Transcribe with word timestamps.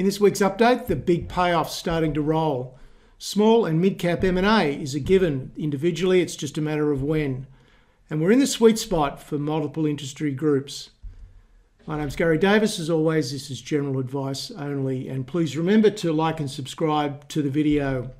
In 0.00 0.06
this 0.06 0.18
week's 0.18 0.40
update, 0.40 0.86
the 0.86 0.96
big 0.96 1.28
payoff's 1.28 1.74
starting 1.74 2.14
to 2.14 2.22
roll. 2.22 2.78
Small 3.18 3.66
and 3.66 3.82
mid-cap 3.82 4.24
M&A 4.24 4.72
is 4.72 4.94
a 4.94 4.98
given. 4.98 5.52
Individually, 5.58 6.22
it's 6.22 6.36
just 6.36 6.56
a 6.56 6.62
matter 6.62 6.90
of 6.90 7.02
when. 7.02 7.46
And 8.08 8.22
we're 8.22 8.32
in 8.32 8.38
the 8.38 8.46
sweet 8.46 8.78
spot 8.78 9.22
for 9.22 9.36
multiple 9.36 9.84
industry 9.84 10.32
groups. 10.32 10.88
My 11.86 11.98
name's 11.98 12.16
Garry 12.16 12.38
Davis. 12.38 12.80
As 12.80 12.88
always, 12.88 13.30
this 13.30 13.50
is 13.50 13.60
general 13.60 13.98
advice 13.98 14.50
only. 14.52 15.06
And 15.06 15.26
please 15.26 15.54
remember 15.54 15.90
to 15.90 16.14
like 16.14 16.40
and 16.40 16.50
subscribe 16.50 17.28
to 17.28 17.42
the 17.42 17.50
video. 17.50 18.10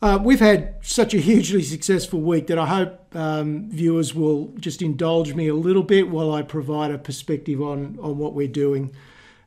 Uh, 0.00 0.20
we've 0.22 0.38
had 0.38 0.76
such 0.80 1.12
a 1.12 1.18
hugely 1.18 1.64
successful 1.64 2.20
week 2.20 2.46
that 2.46 2.58
I 2.60 2.66
hope 2.66 3.16
um, 3.16 3.68
viewers 3.68 4.14
will 4.14 4.52
just 4.60 4.80
indulge 4.80 5.34
me 5.34 5.48
a 5.48 5.56
little 5.56 5.82
bit 5.82 6.08
while 6.08 6.32
I 6.32 6.42
provide 6.42 6.92
a 6.92 6.98
perspective 6.98 7.60
on, 7.60 7.98
on 8.00 8.16
what 8.16 8.34
we're 8.34 8.46
doing. 8.46 8.94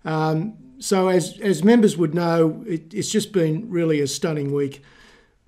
Um, 0.06 0.58
so, 0.80 1.08
as, 1.08 1.40
as 1.40 1.64
members 1.64 1.98
would 1.98 2.14
know, 2.14 2.64
it, 2.68 2.94
it's 2.94 3.10
just 3.10 3.32
been 3.32 3.70
really 3.70 4.00
a 4.00 4.08
stunning 4.08 4.54
week. 4.54 4.84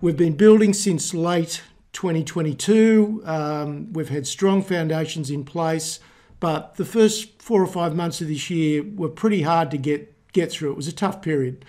We've 0.02 0.18
been 0.18 0.36
building 0.36 0.74
since 0.74 1.14
late 1.14 1.62
2022. 1.94 3.24
Um, 3.26 3.94
we've 3.94 4.10
had 4.10 4.28
strong 4.28 4.62
foundations 4.62 5.30
in 5.30 5.44
place. 5.44 6.00
But 6.40 6.76
the 6.76 6.86
first 6.86 7.42
four 7.42 7.62
or 7.64 7.68
five 7.68 7.96
months 7.96 8.22
of 8.22 8.28
this 8.28 8.50
year 8.50 8.84
were 8.84 9.10
pretty 9.10 9.42
hard 9.42 9.72
to 9.72 9.78
get, 9.78 10.14
get 10.34 10.52
through. 10.52 10.72
It 10.72 10.78
was 10.78 10.88
a 10.88 10.94
tough 10.94 11.22
period. 11.22 11.66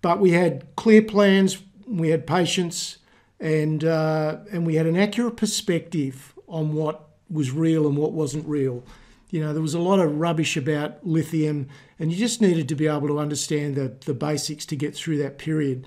But 0.00 0.20
we 0.20 0.30
had 0.30 0.66
clear 0.76 1.02
plans, 1.02 1.58
we 1.86 2.10
had 2.10 2.26
patience, 2.26 2.98
and, 3.40 3.84
uh, 3.84 4.38
and 4.52 4.66
we 4.66 4.76
had 4.76 4.86
an 4.86 4.96
accurate 4.96 5.36
perspective 5.36 6.34
on 6.46 6.74
what 6.74 7.08
was 7.28 7.50
real 7.50 7.88
and 7.88 7.96
what 7.96 8.12
wasn't 8.12 8.46
real. 8.46 8.84
You 9.32 9.40
know, 9.40 9.54
there 9.54 9.62
was 9.62 9.72
a 9.72 9.80
lot 9.80 9.98
of 9.98 10.20
rubbish 10.20 10.58
about 10.58 11.06
lithium, 11.06 11.68
and 11.98 12.12
you 12.12 12.18
just 12.18 12.42
needed 12.42 12.68
to 12.68 12.74
be 12.74 12.86
able 12.86 13.08
to 13.08 13.18
understand 13.18 13.76
the, 13.76 13.96
the 14.04 14.12
basics 14.12 14.66
to 14.66 14.76
get 14.76 14.94
through 14.94 15.16
that 15.18 15.38
period. 15.38 15.86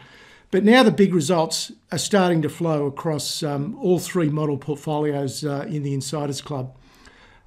But 0.49 0.63
now 0.63 0.81
the 0.81 0.91
big 0.91 1.13
results 1.13 1.71
are 1.91 1.99
starting 1.99 2.41
to 2.41 2.49
flow 2.49 2.87
across 2.87 3.43
um, 3.43 3.77
all 3.79 3.99
three 3.99 4.29
model 4.29 4.57
portfolios 4.57 5.45
uh, 5.45 5.67
in 5.69 5.83
the 5.83 5.93
Insiders 5.93 6.41
Club. 6.41 6.75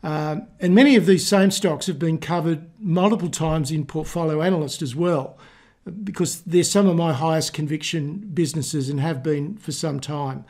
Um, 0.05 0.47
and 0.61 0.73
many 0.73 0.95
of 0.95 1.07
these 1.07 1.27
same 1.27 1.51
stocks 1.51 1.89
have 1.89 1.99
been 1.99 2.19
covered 2.19 2.71
multiple 2.79 3.29
times 3.29 3.73
in 3.73 3.85
Portfolio 3.85 4.41
Analyst 4.41 4.83
as 4.83 4.95
well, 4.95 5.37
because 6.05 6.43
they're 6.43 6.63
some 6.63 6.87
of 6.87 6.95
my 6.95 7.13
highest 7.13 7.53
conviction 7.53 8.31
businesses 8.33 8.89
and 8.89 9.01
have 9.01 9.25
been 9.25 9.57
for 9.57 9.73
some 9.73 9.99
time. 9.99 10.45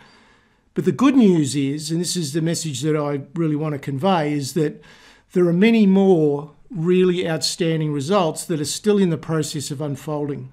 But 0.74 0.84
the 0.84 0.92
good 0.92 1.16
news 1.16 1.56
is, 1.56 1.90
and 1.90 2.02
this 2.02 2.16
is 2.16 2.34
the 2.34 2.42
message 2.42 2.83
that 2.83 2.96
I 2.96 3.22
really 3.34 3.56
want 3.56 3.72
to 3.72 3.78
convey, 3.78 4.34
is 4.34 4.52
that 4.52 4.83
there 5.32 5.46
are 5.46 5.52
many 5.52 5.86
more 5.86 6.52
really 6.70 7.28
outstanding 7.28 7.92
results 7.92 8.44
that 8.44 8.60
are 8.60 8.64
still 8.64 8.98
in 8.98 9.10
the 9.10 9.18
process 9.18 9.70
of 9.70 9.80
unfolding. 9.80 10.52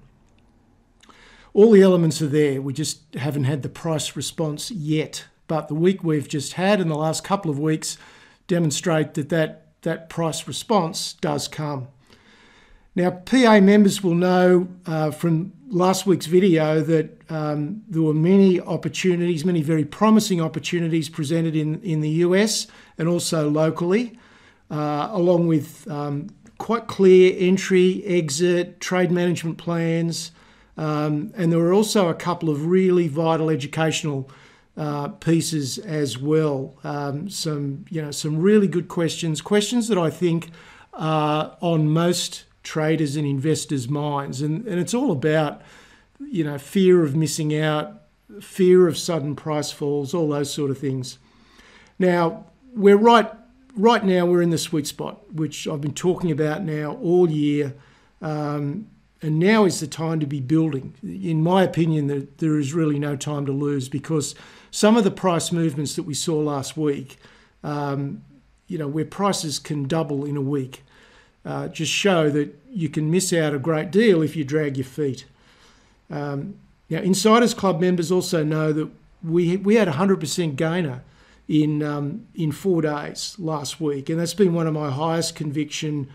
All 1.52 1.70
the 1.70 1.82
elements 1.82 2.20
are 2.20 2.26
there, 2.26 2.60
we 2.60 2.72
just 2.72 3.14
haven't 3.14 3.44
had 3.44 3.62
the 3.62 3.68
price 3.68 4.16
response 4.16 4.70
yet. 4.70 5.24
But 5.48 5.68
the 5.68 5.74
week 5.74 6.02
we've 6.02 6.28
just 6.28 6.54
had 6.54 6.80
in 6.80 6.88
the 6.88 6.96
last 6.96 7.24
couple 7.24 7.50
of 7.50 7.58
weeks 7.58 7.96
demonstrate 8.46 9.14
that 9.14 9.28
that, 9.28 9.68
that 9.82 10.08
price 10.08 10.46
response 10.46 11.14
does 11.14 11.48
come. 11.48 11.88
Now, 12.94 13.10
PA 13.10 13.60
members 13.60 14.02
will 14.02 14.14
know 14.14 14.68
uh, 14.86 15.10
from 15.10 15.52
last 15.68 16.06
week's 16.06 16.26
video 16.26 16.80
that 16.80 17.30
um, 17.30 17.82
there 17.88 18.02
were 18.02 18.14
many 18.14 18.60
opportunities, 18.60 19.44
many 19.44 19.60
very 19.60 19.84
promising 19.84 20.40
opportunities 20.40 21.08
presented 21.08 21.54
in, 21.54 21.82
in 21.82 22.00
the 22.00 22.08
US 22.08 22.66
and 22.96 23.06
also 23.06 23.50
locally, 23.50 24.18
uh, 24.70 25.08
along 25.12 25.46
with 25.46 25.88
um, 25.90 26.28
quite 26.58 26.86
clear 26.86 27.34
entry, 27.38 28.02
exit, 28.04 28.80
trade 28.80 29.10
management 29.10 29.58
plans. 29.58 30.32
Um, 30.76 31.32
and 31.36 31.50
there 31.50 31.58
were 31.58 31.72
also 31.72 32.08
a 32.08 32.14
couple 32.14 32.50
of 32.50 32.66
really 32.66 33.08
vital 33.08 33.50
educational 33.50 34.30
uh, 34.76 35.08
pieces 35.08 35.78
as 35.78 36.18
well. 36.18 36.76
Um, 36.84 37.30
some, 37.30 37.86
you 37.88 38.02
know, 38.02 38.10
some 38.10 38.38
really 38.38 38.68
good 38.68 38.88
questions, 38.88 39.40
questions 39.40 39.88
that 39.88 39.98
I 39.98 40.10
think 40.10 40.50
are 40.92 41.56
on 41.60 41.88
most 41.88 42.44
traders 42.62 43.16
and 43.16 43.26
investors' 43.26 43.88
minds, 43.88 44.42
and, 44.42 44.66
and 44.66 44.80
it's 44.80 44.92
all 44.92 45.12
about, 45.12 45.62
you 46.20 46.42
know, 46.44 46.58
fear 46.58 47.04
of 47.04 47.14
missing 47.14 47.56
out, 47.56 48.02
fear 48.40 48.88
of 48.88 48.98
sudden 48.98 49.36
price 49.36 49.70
falls, 49.70 50.12
all 50.12 50.28
those 50.28 50.52
sort 50.52 50.70
of 50.70 50.78
things. 50.78 51.18
Now 51.98 52.46
we're 52.74 52.96
right. 52.96 53.30
Right 53.76 54.02
now, 54.02 54.24
we're 54.24 54.40
in 54.40 54.50
the 54.50 54.58
sweet 54.58 54.86
spot, 54.86 55.32
which 55.34 55.68
I've 55.68 55.82
been 55.82 55.92
talking 55.92 56.30
about 56.30 56.62
now 56.62 56.98
all 57.02 57.30
year. 57.30 57.74
Um, 58.22 58.88
and 59.20 59.38
now 59.38 59.64
is 59.64 59.80
the 59.80 59.86
time 59.86 60.18
to 60.20 60.26
be 60.26 60.40
building. 60.40 60.94
In 61.02 61.42
my 61.42 61.62
opinion, 61.62 62.06
there, 62.06 62.22
there 62.38 62.58
is 62.58 62.72
really 62.72 62.98
no 62.98 63.16
time 63.16 63.44
to 63.46 63.52
lose 63.52 63.88
because 63.88 64.34
some 64.70 64.96
of 64.96 65.04
the 65.04 65.10
price 65.10 65.52
movements 65.52 65.94
that 65.96 66.04
we 66.04 66.14
saw 66.14 66.38
last 66.38 66.76
week, 66.76 67.18
um, 67.62 68.22
you 68.66 68.78
know, 68.78 68.88
where 68.88 69.04
prices 69.04 69.58
can 69.58 69.84
double 69.84 70.24
in 70.24 70.36
a 70.36 70.40
week, 70.40 70.82
uh, 71.44 71.68
just 71.68 71.92
show 71.92 72.30
that 72.30 72.58
you 72.70 72.88
can 72.88 73.10
miss 73.10 73.32
out 73.32 73.54
a 73.54 73.58
great 73.58 73.90
deal 73.90 74.22
if 74.22 74.36
you 74.36 74.44
drag 74.44 74.76
your 74.76 74.84
feet. 74.86 75.24
Um, 76.10 76.56
now, 76.88 76.98
Insiders 76.98 77.54
Club 77.54 77.80
members 77.80 78.10
also 78.10 78.42
know 78.42 78.72
that 78.72 78.90
we 79.22 79.56
we 79.56 79.74
had 79.74 79.88
a 79.88 79.92
hundred 79.92 80.20
percent 80.20 80.56
gainer 80.56 81.02
in 81.48 81.82
um, 81.82 82.26
in 82.34 82.52
four 82.52 82.82
days 82.82 83.36
last 83.38 83.80
week, 83.80 84.08
and 84.08 84.18
that's 84.20 84.34
been 84.34 84.54
one 84.54 84.66
of 84.66 84.74
my 84.74 84.90
highest 84.90 85.36
conviction 85.36 86.08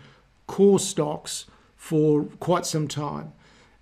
core 0.46 0.78
stocks 0.78 1.46
for 1.76 2.24
quite 2.40 2.66
some 2.66 2.86
time. 2.86 3.32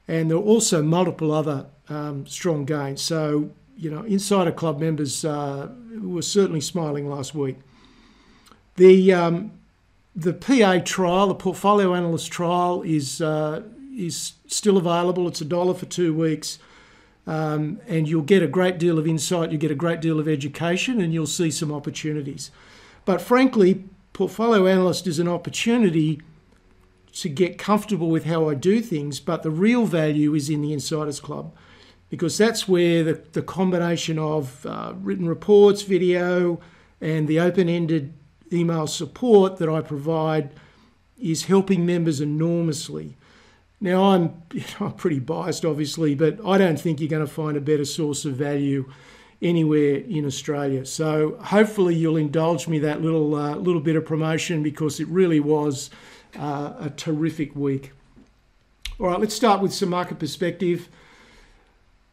And 0.06 0.30
there 0.30 0.38
are 0.38 0.42
also 0.42 0.82
multiple 0.82 1.32
other 1.32 1.66
um, 1.88 2.26
strong 2.26 2.64
gains. 2.64 3.02
So 3.02 3.50
you 3.76 3.90
know, 3.90 4.02
Insider 4.02 4.52
Club 4.52 4.78
members 4.78 5.24
uh, 5.24 5.70
were 6.00 6.22
certainly 6.22 6.60
smiling 6.60 7.08
last 7.08 7.34
week. 7.34 7.56
The 8.76 9.12
um, 9.12 9.52
the 10.14 10.34
PA 10.34 10.80
trial, 10.84 11.28
the 11.28 11.34
portfolio 11.34 11.94
analyst 11.94 12.30
trial, 12.30 12.82
is 12.82 13.22
uh, 13.22 13.62
is 13.96 14.34
still 14.46 14.76
available. 14.76 15.26
It's 15.28 15.40
a 15.40 15.46
dollar 15.46 15.74
for 15.74 15.86
two 15.86 16.14
weeks, 16.14 16.58
um, 17.30 17.80
and 17.86 18.08
you'll 18.08 18.22
get 18.22 18.42
a 18.42 18.48
great 18.48 18.76
deal 18.76 18.98
of 18.98 19.06
insight. 19.06 19.52
You 19.52 19.58
get 19.58 19.70
a 19.70 19.76
great 19.76 20.00
deal 20.00 20.18
of 20.18 20.26
education, 20.26 21.00
and 21.00 21.14
you'll 21.14 21.28
see 21.28 21.52
some 21.52 21.72
opportunities. 21.72 22.50
But 23.04 23.20
frankly, 23.20 23.84
portfolio 24.12 24.66
analyst 24.66 25.06
is 25.06 25.20
an 25.20 25.28
opportunity 25.28 26.20
to 27.12 27.28
get 27.28 27.56
comfortable 27.56 28.10
with 28.10 28.24
how 28.24 28.48
I 28.48 28.54
do 28.54 28.80
things. 28.80 29.20
But 29.20 29.44
the 29.44 29.50
real 29.50 29.86
value 29.86 30.34
is 30.34 30.50
in 30.50 30.60
the 30.60 30.72
Insiders 30.72 31.20
Club 31.20 31.54
because 32.08 32.36
that's 32.36 32.66
where 32.66 33.04
the, 33.04 33.22
the 33.32 33.42
combination 33.42 34.18
of 34.18 34.66
uh, 34.66 34.94
written 34.96 35.28
reports, 35.28 35.82
video, 35.82 36.60
and 37.00 37.28
the 37.28 37.38
open 37.38 37.68
ended 37.68 38.12
email 38.52 38.88
support 38.88 39.58
that 39.58 39.68
I 39.68 39.82
provide 39.82 40.50
is 41.16 41.44
helping 41.44 41.86
members 41.86 42.20
enormously. 42.20 43.16
Now, 43.80 44.10
I'm, 44.10 44.42
you 44.52 44.64
know, 44.78 44.90
pretty 44.90 45.20
biased, 45.20 45.64
obviously, 45.64 46.14
but 46.14 46.38
I 46.44 46.58
don't 46.58 46.78
think 46.78 47.00
you're 47.00 47.08
going 47.08 47.26
to 47.26 47.32
find 47.32 47.56
a 47.56 47.60
better 47.60 47.84
source 47.84 48.24
of 48.24 48.34
value 48.34 48.90
anywhere 49.42 49.96
in 49.96 50.26
Australia. 50.26 50.84
So 50.84 51.36
hopefully 51.40 51.94
you'll 51.94 52.18
indulge 52.18 52.68
me 52.68 52.78
that 52.80 53.00
little 53.00 53.34
uh, 53.34 53.54
little 53.56 53.80
bit 53.80 53.96
of 53.96 54.04
promotion 54.04 54.62
because 54.62 55.00
it 55.00 55.08
really 55.08 55.40
was 55.40 55.90
uh, 56.38 56.74
a 56.78 56.90
terrific 56.90 57.56
week. 57.56 57.92
All 58.98 59.06
right, 59.06 59.18
let's 59.18 59.34
start 59.34 59.62
with 59.62 59.72
some 59.72 59.88
market 59.88 60.18
perspective. 60.18 60.88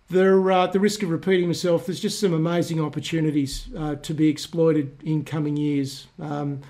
There, 0.09 0.49
uh, 0.49 0.67
the 0.67 0.79
risk 0.79 1.03
of 1.03 1.09
repeating 1.09 1.47
myself, 1.47 1.85
there's 1.85 1.99
just 1.99 2.17
some 2.17 2.33
amazing 2.33 2.79
opportunities 2.79 3.67
uh, 3.77 3.95
to 3.95 4.13
be 4.13 4.29
exploited 4.29 4.97
in 5.03 5.25
coming 5.25 5.57
years. 5.57 6.07
Um, 6.17 6.61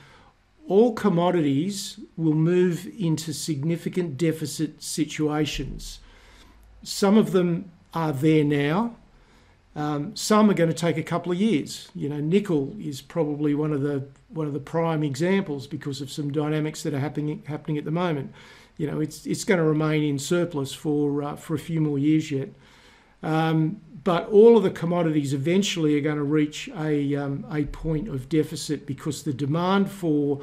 all 0.68 0.94
commodities 0.94 2.00
will 2.18 2.34
move 2.34 2.88
into 2.98 3.34
significant 3.34 4.18
deficit 4.18 4.84
situations. 4.84 6.00
Some 6.84 7.18
of 7.18 7.31
them 7.31 7.72
are 7.94 8.12
there 8.12 8.44
now. 8.44 8.96
Um, 9.75 10.16
some 10.16 10.50
are 10.50 10.56
going 10.56 10.72
to 10.72 10.75
take 10.75 10.98
a 10.98 11.04
couple 11.04 11.31
of 11.31 11.38
years. 11.38 11.90
You 11.94 12.10
know, 12.10 12.19
nickel 12.19 12.75
is 12.80 13.02
probably 13.02 13.54
one 13.54 13.72
of 13.72 13.81
the 13.81 14.08
one 14.30 14.48
of 14.48 14.54
the 14.54 14.60
prime 14.60 15.04
examples 15.04 15.68
because 15.68 16.02
of 16.02 16.12
some 16.12 16.31
dynamics 16.31 16.84
that 16.84 16.94
are 16.94 17.00
happening 17.00 17.44
happening 17.46 17.78
at 17.78 17.86
the 17.86 17.92
moment. 17.92 18.34
You 18.78 18.88
know, 18.88 19.00
it's 19.00 19.25
it's 19.28 19.44
going 19.44 19.60
to 19.60 19.63
remain 19.63 20.04
in 20.04 20.18
surplus 20.18 20.74
for 20.74 21.22
uh, 21.22 21.36
for 21.36 21.54
a 21.54 21.60
few 21.60 21.80
more 21.80 22.00
years 22.00 22.31
yet. 22.31 22.50
Um, 23.24 23.81
but 24.04 24.30
all 24.30 24.56
of 24.56 24.64
the 24.64 24.69
commodities 24.69 25.34
eventually 25.34 25.98
are 25.98 26.02
going 26.02 26.18
to 26.18 26.24
reach 26.24 26.69
a, 26.78 27.16
um, 27.16 27.46
a 27.52 27.66
point 27.66 28.08
of 28.08 28.30
deficit 28.30 28.86
because 28.86 29.24
the 29.24 29.34
demand 29.34 29.92
for, 29.92 30.42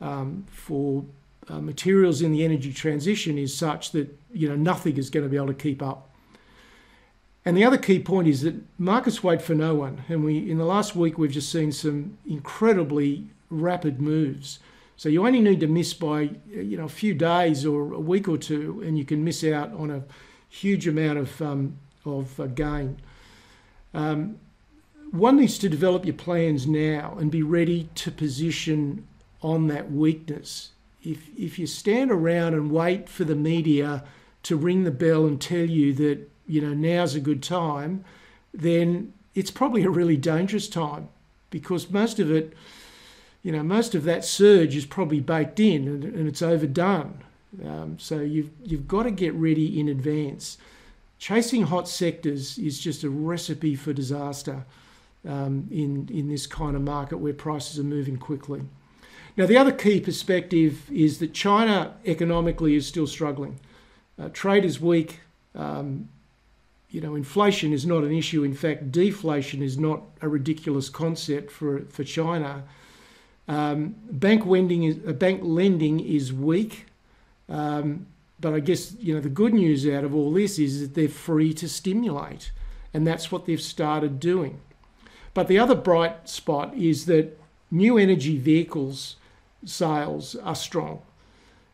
um, 0.00 0.46
for 0.50 1.04
uh, 1.48 1.60
materials 1.60 2.22
in 2.22 2.32
the 2.32 2.44
energy 2.44 2.72
transition 2.72 3.36
is 3.36 3.54
such 3.54 3.90
that 3.90 4.18
you 4.32 4.48
know, 4.48 4.56
nothing 4.56 4.96
is 4.96 5.10
going 5.10 5.24
to 5.24 5.28
be 5.28 5.36
able 5.36 5.48
to 5.48 5.54
keep 5.54 5.82
up. 5.82 6.08
And 7.44 7.56
the 7.56 7.64
other 7.64 7.78
key 7.78 7.98
point 7.98 8.28
is 8.28 8.42
that 8.42 8.54
markets 8.78 9.22
wait 9.22 9.42
for 9.42 9.54
no 9.54 9.74
one. 9.74 10.04
And 10.08 10.24
we, 10.24 10.50
in 10.50 10.58
the 10.58 10.64
last 10.64 10.94
week, 10.94 11.18
we've 11.18 11.30
just 11.30 11.50
seen 11.50 11.72
some 11.72 12.16
incredibly 12.26 13.26
rapid 13.50 14.00
moves. 14.00 14.60
So 14.96 15.08
you 15.08 15.26
only 15.26 15.40
need 15.40 15.60
to 15.60 15.66
miss 15.66 15.92
by 15.94 16.30
you 16.48 16.76
know 16.76 16.84
a 16.84 16.88
few 16.88 17.14
days 17.14 17.66
or 17.66 17.92
a 17.92 18.00
week 18.00 18.28
or 18.28 18.38
two, 18.38 18.82
and 18.86 18.96
you 18.96 19.04
can 19.04 19.24
miss 19.24 19.42
out 19.42 19.72
on 19.72 19.90
a 19.90 20.04
huge 20.48 20.86
amount 20.86 21.18
of 21.18 21.42
um, 21.42 21.76
of 22.04 22.38
uh, 22.38 22.46
gain. 22.46 22.98
Um, 23.94 24.38
one 25.10 25.36
needs 25.36 25.58
to 25.58 25.68
develop 25.68 26.06
your 26.06 26.14
plans 26.14 26.66
now 26.66 27.16
and 27.20 27.30
be 27.30 27.42
ready 27.42 27.88
to 27.96 28.10
position 28.10 29.06
on 29.42 29.66
that 29.66 29.92
weakness. 29.92 30.70
If 31.02 31.28
if 31.36 31.58
you 31.58 31.66
stand 31.66 32.10
around 32.10 32.54
and 32.54 32.70
wait 32.70 33.08
for 33.08 33.24
the 33.24 33.34
media 33.34 34.04
to 34.44 34.56
ring 34.56 34.84
the 34.84 34.90
bell 34.90 35.26
and 35.26 35.40
tell 35.40 35.66
you 35.66 35.92
that 35.94 36.30
you 36.46 36.60
know 36.60 36.72
now's 36.72 37.14
a 37.14 37.20
good 37.20 37.42
time, 37.42 38.04
then 38.54 39.12
it's 39.34 39.50
probably 39.50 39.84
a 39.84 39.90
really 39.90 40.16
dangerous 40.16 40.68
time 40.68 41.08
because 41.50 41.90
most 41.90 42.18
of 42.18 42.30
it, 42.30 42.54
you 43.42 43.52
know, 43.52 43.62
most 43.62 43.94
of 43.94 44.04
that 44.04 44.24
surge 44.24 44.76
is 44.76 44.86
probably 44.86 45.20
baked 45.20 45.60
in 45.60 45.88
and, 45.88 46.04
and 46.04 46.28
it's 46.28 46.42
overdone. 46.42 47.22
Um, 47.64 47.98
so 47.98 48.20
you've 48.20 48.50
you've 48.64 48.88
got 48.88 49.04
to 49.04 49.10
get 49.10 49.34
ready 49.34 49.78
in 49.78 49.88
advance. 49.88 50.56
Chasing 51.22 51.62
hot 51.62 51.88
sectors 51.88 52.58
is 52.58 52.80
just 52.80 53.04
a 53.04 53.08
recipe 53.08 53.76
for 53.76 53.92
disaster 53.92 54.64
um, 55.24 55.68
in 55.70 56.08
in 56.12 56.26
this 56.26 56.48
kind 56.48 56.74
of 56.74 56.82
market 56.82 57.18
where 57.18 57.32
prices 57.32 57.78
are 57.78 57.84
moving 57.84 58.16
quickly. 58.16 58.62
Now, 59.36 59.46
the 59.46 59.56
other 59.56 59.70
key 59.70 60.00
perspective 60.00 60.90
is 60.90 61.20
that 61.20 61.32
China 61.32 61.94
economically 62.04 62.74
is 62.74 62.88
still 62.88 63.06
struggling. 63.06 63.60
Uh, 64.18 64.30
trade 64.32 64.64
is 64.64 64.80
weak. 64.80 65.20
Um, 65.54 66.08
you 66.90 67.00
know, 67.00 67.14
inflation 67.14 67.72
is 67.72 67.86
not 67.86 68.02
an 68.02 68.12
issue. 68.12 68.42
In 68.42 68.54
fact, 68.54 68.90
deflation 68.90 69.62
is 69.62 69.78
not 69.78 70.02
a 70.22 70.28
ridiculous 70.28 70.88
concept 70.88 71.52
for 71.52 71.82
for 71.82 72.02
China. 72.02 72.64
Um, 73.46 73.94
bank 74.10 74.44
lending 74.44 74.82
is 74.82 74.96
uh, 75.06 75.12
bank 75.12 75.42
lending 75.44 76.00
is 76.00 76.32
weak, 76.32 76.86
um, 77.48 78.06
but 78.42 78.52
I 78.52 78.60
guess 78.60 78.94
you 79.00 79.14
know 79.14 79.20
the 79.20 79.30
good 79.30 79.54
news 79.54 79.88
out 79.88 80.04
of 80.04 80.14
all 80.14 80.32
this 80.32 80.58
is 80.58 80.80
that 80.80 80.94
they're 80.94 81.08
free 81.08 81.54
to 81.54 81.68
stimulate, 81.68 82.52
and 82.92 83.06
that's 83.06 83.32
what 83.32 83.46
they've 83.46 83.60
started 83.60 84.20
doing. 84.20 84.60
But 85.32 85.48
the 85.48 85.58
other 85.58 85.74
bright 85.74 86.28
spot 86.28 86.74
is 86.74 87.06
that 87.06 87.38
new 87.70 87.96
energy 87.96 88.36
vehicles 88.36 89.16
sales 89.64 90.36
are 90.36 90.54
strong. 90.54 91.00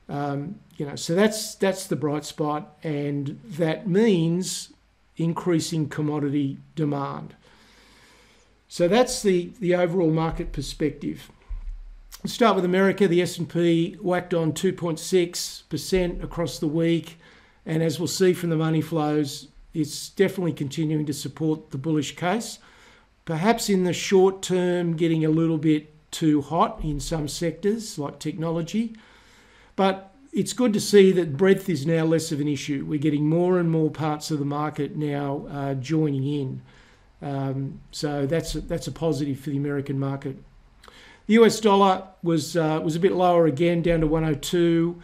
Um, 0.09 0.61
you 0.76 0.87
know, 0.87 0.94
so 0.94 1.15
that's 1.17 1.56
that's 1.56 1.87
the 1.87 1.97
bright 1.97 2.25
spot, 2.25 2.76
and 2.85 3.41
that 3.44 3.88
means 3.88 4.73
increasing 5.17 5.88
commodity 5.88 6.59
demand. 6.76 7.35
So 8.69 8.87
that's 8.87 9.23
the, 9.23 9.50
the 9.61 9.75
overall 9.75 10.11
market 10.11 10.53
perspective. 10.53 11.31
Let's 12.22 12.34
start 12.34 12.56
with 12.56 12.64
America. 12.64 13.06
The 13.06 13.22
S&P 13.22 13.96
whacked 14.00 14.34
on 14.34 14.52
2.6% 14.52 16.22
across 16.25 16.58
the 16.58 16.66
week. 16.66 17.16
And 17.64 17.82
as 17.82 18.00
we'll 18.00 18.08
see 18.08 18.32
from 18.32 18.50
the 18.50 18.56
money 18.56 18.81
flows, 18.81 19.49
it's 19.72 20.08
definitely 20.08 20.52
continuing 20.52 21.06
to 21.06 21.12
support 21.12 21.70
the 21.70 21.78
bullish 21.78 22.16
case. 22.16 22.58
Perhaps 23.25 23.69
in 23.69 23.84
the 23.84 23.93
short 23.93 24.43
term, 24.43 24.96
getting 24.96 25.25
a 25.25 25.28
little 25.28 25.58
bit 25.58 25.94
too 26.10 26.40
hot 26.40 26.81
in 26.82 26.99
some 26.99 27.28
sectors 27.28 27.99
like 27.99 28.19
technology. 28.19 28.96
But 29.76 30.14
it's 30.32 30.52
good 30.52 30.72
to 30.72 30.81
see 30.81 31.12
that 31.12 31.37
breadth 31.37 31.69
is 31.69 31.87
now 31.87 32.05
less 32.05 32.32
of 32.32 32.40
an 32.40 32.49
issue. 32.49 32.84
We're 32.87 32.99
getting 32.99 33.28
more 33.28 33.58
and 33.58 33.70
more 33.70 33.90
parts 33.90 34.31
of 34.31 34.38
the 34.38 34.44
market 34.44 34.96
now 34.96 35.46
uh, 35.50 35.75
joining 35.75 36.26
in. 36.26 36.62
Um, 37.20 37.81
so 37.90 38.26
that's 38.26 38.55
a, 38.55 38.60
that's 38.60 38.87
a 38.87 38.93
positive 38.93 39.40
for 39.40 39.50
the 39.50 39.56
American 39.56 39.99
market. 39.99 40.37
The 41.29 41.35
US 41.35 41.61
dollar 41.61 42.05
was 42.23 42.57
uh, 42.57 42.81
was 42.83 42.97
a 42.97 43.01
bit 43.01 43.13
lower 43.13 43.47
again, 43.47 43.83
down 43.83 44.01
to 44.01 44.07
102. 44.07 45.01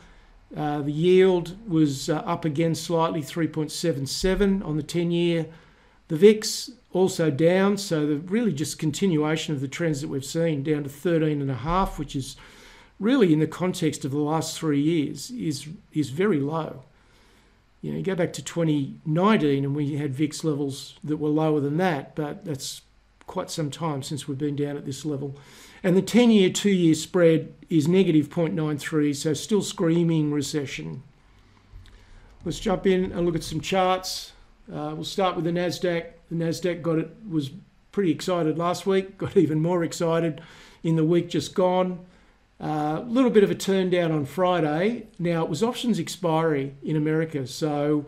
Uh, 0.56 0.80
the 0.80 0.90
yield 0.90 1.56
was 1.68 2.08
uh, 2.08 2.16
up 2.16 2.46
again 2.46 2.74
slightly, 2.74 3.20
3.77 3.20 4.64
on 4.64 4.76
the 4.76 4.82
10 4.82 5.10
year. 5.10 5.46
The 6.08 6.16
VIX 6.16 6.70
also 6.92 7.30
down, 7.30 7.76
so 7.76 8.06
the 8.06 8.16
really 8.16 8.52
just 8.52 8.78
continuation 8.78 9.54
of 9.54 9.60
the 9.60 9.68
trends 9.68 10.00
that 10.00 10.08
we've 10.08 10.24
seen, 10.24 10.62
down 10.62 10.84
to 10.84 10.88
13.5, 10.88 11.98
which 11.98 12.16
is 12.16 12.36
really 12.98 13.32
in 13.32 13.40
the 13.40 13.46
context 13.46 14.04
of 14.06 14.12
the 14.12 14.18
last 14.18 14.58
three 14.58 14.80
years 14.80 15.30
is 15.30 15.68
is 15.92 16.08
very 16.08 16.40
low. 16.40 16.84
You 17.82 17.92
know, 17.92 17.98
you 17.98 18.04
go 18.04 18.14
back 18.14 18.32
to 18.32 18.42
2019 18.42 19.62
and 19.62 19.76
we 19.76 19.96
had 19.96 20.14
VIX 20.14 20.42
levels 20.42 20.94
that 21.04 21.18
were 21.18 21.28
lower 21.28 21.60
than 21.60 21.76
that, 21.76 22.16
but 22.16 22.46
that's 22.46 22.80
quite 23.26 23.50
some 23.50 23.70
time 23.70 24.02
since 24.02 24.28
we've 24.28 24.38
been 24.38 24.56
down 24.56 24.76
at 24.76 24.84
this 24.84 25.04
level. 25.04 25.36
And 25.82 25.96
the 25.96 26.02
10 26.02 26.30
year, 26.30 26.50
two 26.50 26.70
year 26.70 26.94
spread 26.94 27.52
is 27.68 27.86
negative 27.86 28.28
0.93, 28.28 29.14
so 29.14 29.34
still 29.34 29.62
screaming 29.62 30.32
recession. 30.32 31.02
Let's 32.44 32.60
jump 32.60 32.86
in 32.86 33.12
and 33.12 33.24
look 33.26 33.34
at 33.34 33.42
some 33.42 33.60
charts. 33.60 34.32
Uh, 34.70 34.92
we'll 34.94 35.04
start 35.04 35.36
with 35.36 35.44
the 35.44 35.50
NASDAQ. 35.50 36.06
The 36.30 36.36
NASDAQ 36.36 36.82
got 36.82 36.98
it, 36.98 37.10
was 37.28 37.50
pretty 37.92 38.10
excited 38.10 38.58
last 38.58 38.86
week, 38.86 39.18
got 39.18 39.36
even 39.36 39.60
more 39.60 39.84
excited 39.84 40.40
in 40.82 40.96
the 40.96 41.04
week 41.04 41.28
just 41.28 41.54
gone. 41.54 42.04
A 42.60 42.66
uh, 42.66 43.00
little 43.00 43.30
bit 43.30 43.42
of 43.42 43.50
a 43.50 43.54
turn 43.54 43.90
down 43.90 44.12
on 44.12 44.24
Friday. 44.24 45.08
Now, 45.18 45.42
it 45.42 45.50
was 45.50 45.62
options 45.62 45.98
expiry 45.98 46.74
in 46.82 46.96
America, 46.96 47.46
so 47.46 48.06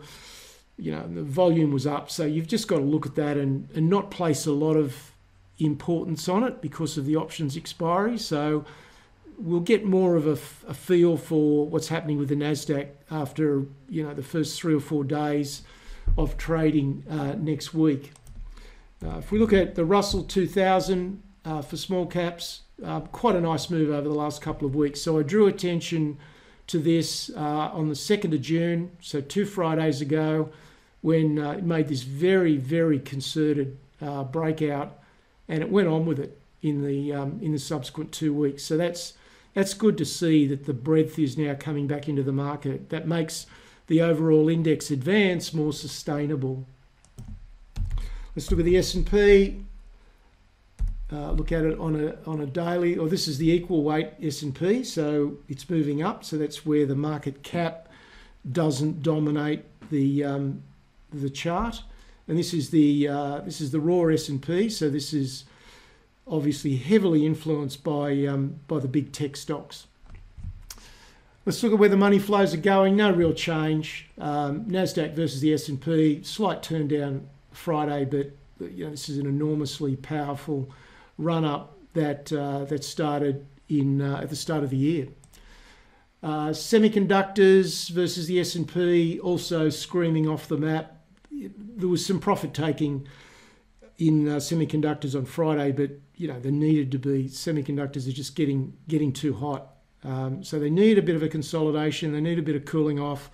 you 0.77 0.91
know 0.91 1.07
the 1.07 1.23
volume 1.23 1.71
was 1.71 1.87
up. 1.87 2.09
So 2.09 2.25
you've 2.25 2.47
just 2.47 2.67
got 2.67 2.77
to 2.77 2.83
look 2.83 3.05
at 3.05 3.15
that 3.15 3.37
and, 3.37 3.69
and 3.75 3.89
not 3.89 4.11
place 4.11 4.45
a 4.45 4.51
lot 4.51 4.75
of 4.75 5.11
importance 5.59 6.29
on 6.29 6.43
it 6.43 6.61
because 6.61 6.97
of 6.97 7.05
the 7.05 7.15
options 7.15 7.57
expiry. 7.57 8.17
So 8.17 8.65
we'll 9.37 9.59
get 9.59 9.85
more 9.85 10.15
of 10.15 10.27
a, 10.27 10.69
a 10.69 10.73
feel 10.73 11.17
for 11.17 11.65
what's 11.67 11.87
happening 11.87 12.17
with 12.17 12.29
the 12.29 12.35
Nasdaq 12.35 12.89
after 13.09 13.65
you 13.89 14.03
know 14.03 14.13
the 14.13 14.23
first 14.23 14.59
three 14.59 14.75
or 14.75 14.79
four 14.79 15.03
days 15.03 15.63
of 16.17 16.37
trading 16.37 17.03
uh, 17.09 17.33
next 17.37 17.73
week. 17.73 18.11
Uh, 19.05 19.17
if 19.17 19.31
we 19.31 19.37
look 19.37 19.53
at 19.53 19.75
the 19.75 19.85
Russell 19.85 20.23
2000 20.23 21.21
uh, 21.45 21.61
for 21.61 21.77
small 21.77 22.05
caps, 22.05 22.61
uh, 22.83 23.01
quite 23.01 23.35
a 23.35 23.41
nice 23.41 23.69
move 23.69 23.89
over 23.89 24.07
the 24.07 24.15
last 24.15 24.41
couple 24.41 24.67
of 24.67 24.75
weeks. 24.75 25.01
So 25.01 25.19
I 25.19 25.23
drew 25.23 25.47
attention 25.47 26.17
to 26.67 26.79
this 26.79 27.29
uh, 27.35 27.39
on 27.39 27.89
the 27.89 27.95
2nd 27.95 28.33
of 28.33 28.41
June, 28.41 28.91
so 28.99 29.21
two 29.21 29.45
Fridays 29.45 30.01
ago, 30.01 30.49
when 31.07 31.39
uh, 31.39 31.51
it 31.51 31.63
made 31.63 31.87
this 31.87 32.03
very, 32.03 32.57
very 32.57 32.99
concerted 32.99 33.77
uh, 34.01 34.25
breakout, 34.25 34.99
and 35.47 35.61
it 35.61 35.71
went 35.71 35.87
on 35.87 36.05
with 36.05 36.19
it 36.19 36.37
in 36.61 36.85
the 36.85 37.13
um, 37.13 37.39
in 37.41 37.53
the 37.53 37.59
subsequent 37.59 38.11
two 38.11 38.33
weeks. 38.33 38.63
So 38.63 38.75
that's 38.75 39.13
that's 39.53 39.73
good 39.73 39.97
to 39.99 40.05
see 40.05 40.45
that 40.47 40.65
the 40.65 40.73
breadth 40.73 41.17
is 41.17 41.37
now 41.37 41.55
coming 41.55 41.87
back 41.87 42.09
into 42.09 42.23
the 42.23 42.33
market. 42.33 42.89
That 42.89 43.07
makes 43.07 43.45
the 43.87 44.01
overall 44.01 44.49
index 44.49 44.91
advance 44.91 45.53
more 45.53 45.71
sustainable. 45.71 46.65
Let's 48.35 48.51
look 48.51 48.59
at 48.59 48.65
the 48.65 48.77
S&P 48.77 49.61
uh, 51.09 51.31
look 51.31 51.53
at 51.53 51.63
it 51.63 51.79
on 51.79 51.95
a 51.95 52.17
on 52.29 52.41
a 52.41 52.45
daily, 52.45 52.97
or 52.97 53.07
this 53.07 53.29
is 53.29 53.37
the 53.37 53.49
equal 53.49 53.81
weight 53.81 54.09
S&P, 54.21 54.83
so 54.83 55.37
it's 55.47 55.69
moving 55.69 56.03
up. 56.03 56.25
So 56.25 56.37
that's 56.37 56.65
where 56.65 56.85
the 56.85 56.97
market 56.97 57.43
cap 57.43 57.87
doesn't 58.51 59.03
dominate 59.03 59.63
the 59.89 60.25
um, 60.25 60.63
the 61.13 61.29
chart. 61.29 61.83
And 62.27 62.37
this 62.37 62.53
is 62.53 62.69
the 62.69 63.07
uh, 63.07 63.39
this 63.41 63.61
is 63.61 63.71
the 63.71 63.79
raw 63.79 64.07
S&P. 64.07 64.69
So 64.69 64.89
this 64.89 65.13
is 65.13 65.45
obviously 66.27 66.75
heavily 66.75 67.25
influenced 67.25 67.83
by 67.83 68.25
um, 68.25 68.59
by 68.67 68.79
the 68.79 68.87
big 68.87 69.11
tech 69.11 69.35
stocks. 69.37 69.87
Let's 71.45 71.63
look 71.63 71.71
at 71.71 71.79
where 71.79 71.87
the 71.87 71.95
money 71.95 72.19
flows 72.19 72.53
are 72.53 72.57
going. 72.57 72.97
No 72.97 73.09
real 73.11 73.33
change. 73.33 74.09
Um, 74.17 74.65
Nasdaq 74.65 75.15
versus 75.15 75.39
the 75.39 75.53
S&P, 75.53 76.21
slight 76.21 76.61
turn 76.61 76.89
down 76.89 77.29
Friday, 77.53 78.03
but 78.03 78.31
you 78.69 78.83
know 78.83 78.91
this 78.91 79.07
is 79.07 79.17
an 79.17 79.27
enormously 79.27 79.95
powerful 79.95 80.69
run 81.17 81.45
up 81.45 81.77
that 81.93 82.33
uh, 82.33 82.65
that 82.65 82.83
started 82.83 83.45
in 83.69 84.01
uh, 84.01 84.19
at 84.21 84.29
the 84.29 84.35
start 84.35 84.63
of 84.63 84.71
the 84.71 84.77
year. 84.77 85.07
Uh, 86.21 86.49
semiconductors 86.49 87.89
versus 87.91 88.27
the 88.27 88.39
S&P 88.39 89.19
also 89.19 89.69
screaming 89.69 90.27
off 90.27 90.47
the 90.47 90.57
map. 90.57 90.96
There 91.37 91.87
was 91.87 92.05
some 92.05 92.19
profit 92.19 92.53
taking 92.53 93.07
in 93.97 94.27
uh, 94.27 94.35
semiconductors 94.35 95.15
on 95.15 95.25
Friday, 95.25 95.71
but 95.71 95.91
you 96.15 96.27
know 96.27 96.39
there 96.39 96.51
needed 96.51 96.91
to 96.91 96.99
be 96.99 97.25
semiconductors 97.25 98.07
are 98.07 98.13
just 98.13 98.35
getting 98.35 98.73
getting 98.87 99.11
too 99.11 99.33
hot. 99.33 99.73
Um, 100.03 100.43
so 100.43 100.59
they 100.59 100.69
need 100.69 100.97
a 100.97 101.01
bit 101.01 101.15
of 101.15 101.23
a 101.23 101.29
consolidation. 101.29 102.13
They 102.13 102.21
need 102.21 102.39
a 102.39 102.43
bit 102.43 102.55
of 102.55 102.65
cooling 102.65 102.99
off, 102.99 103.29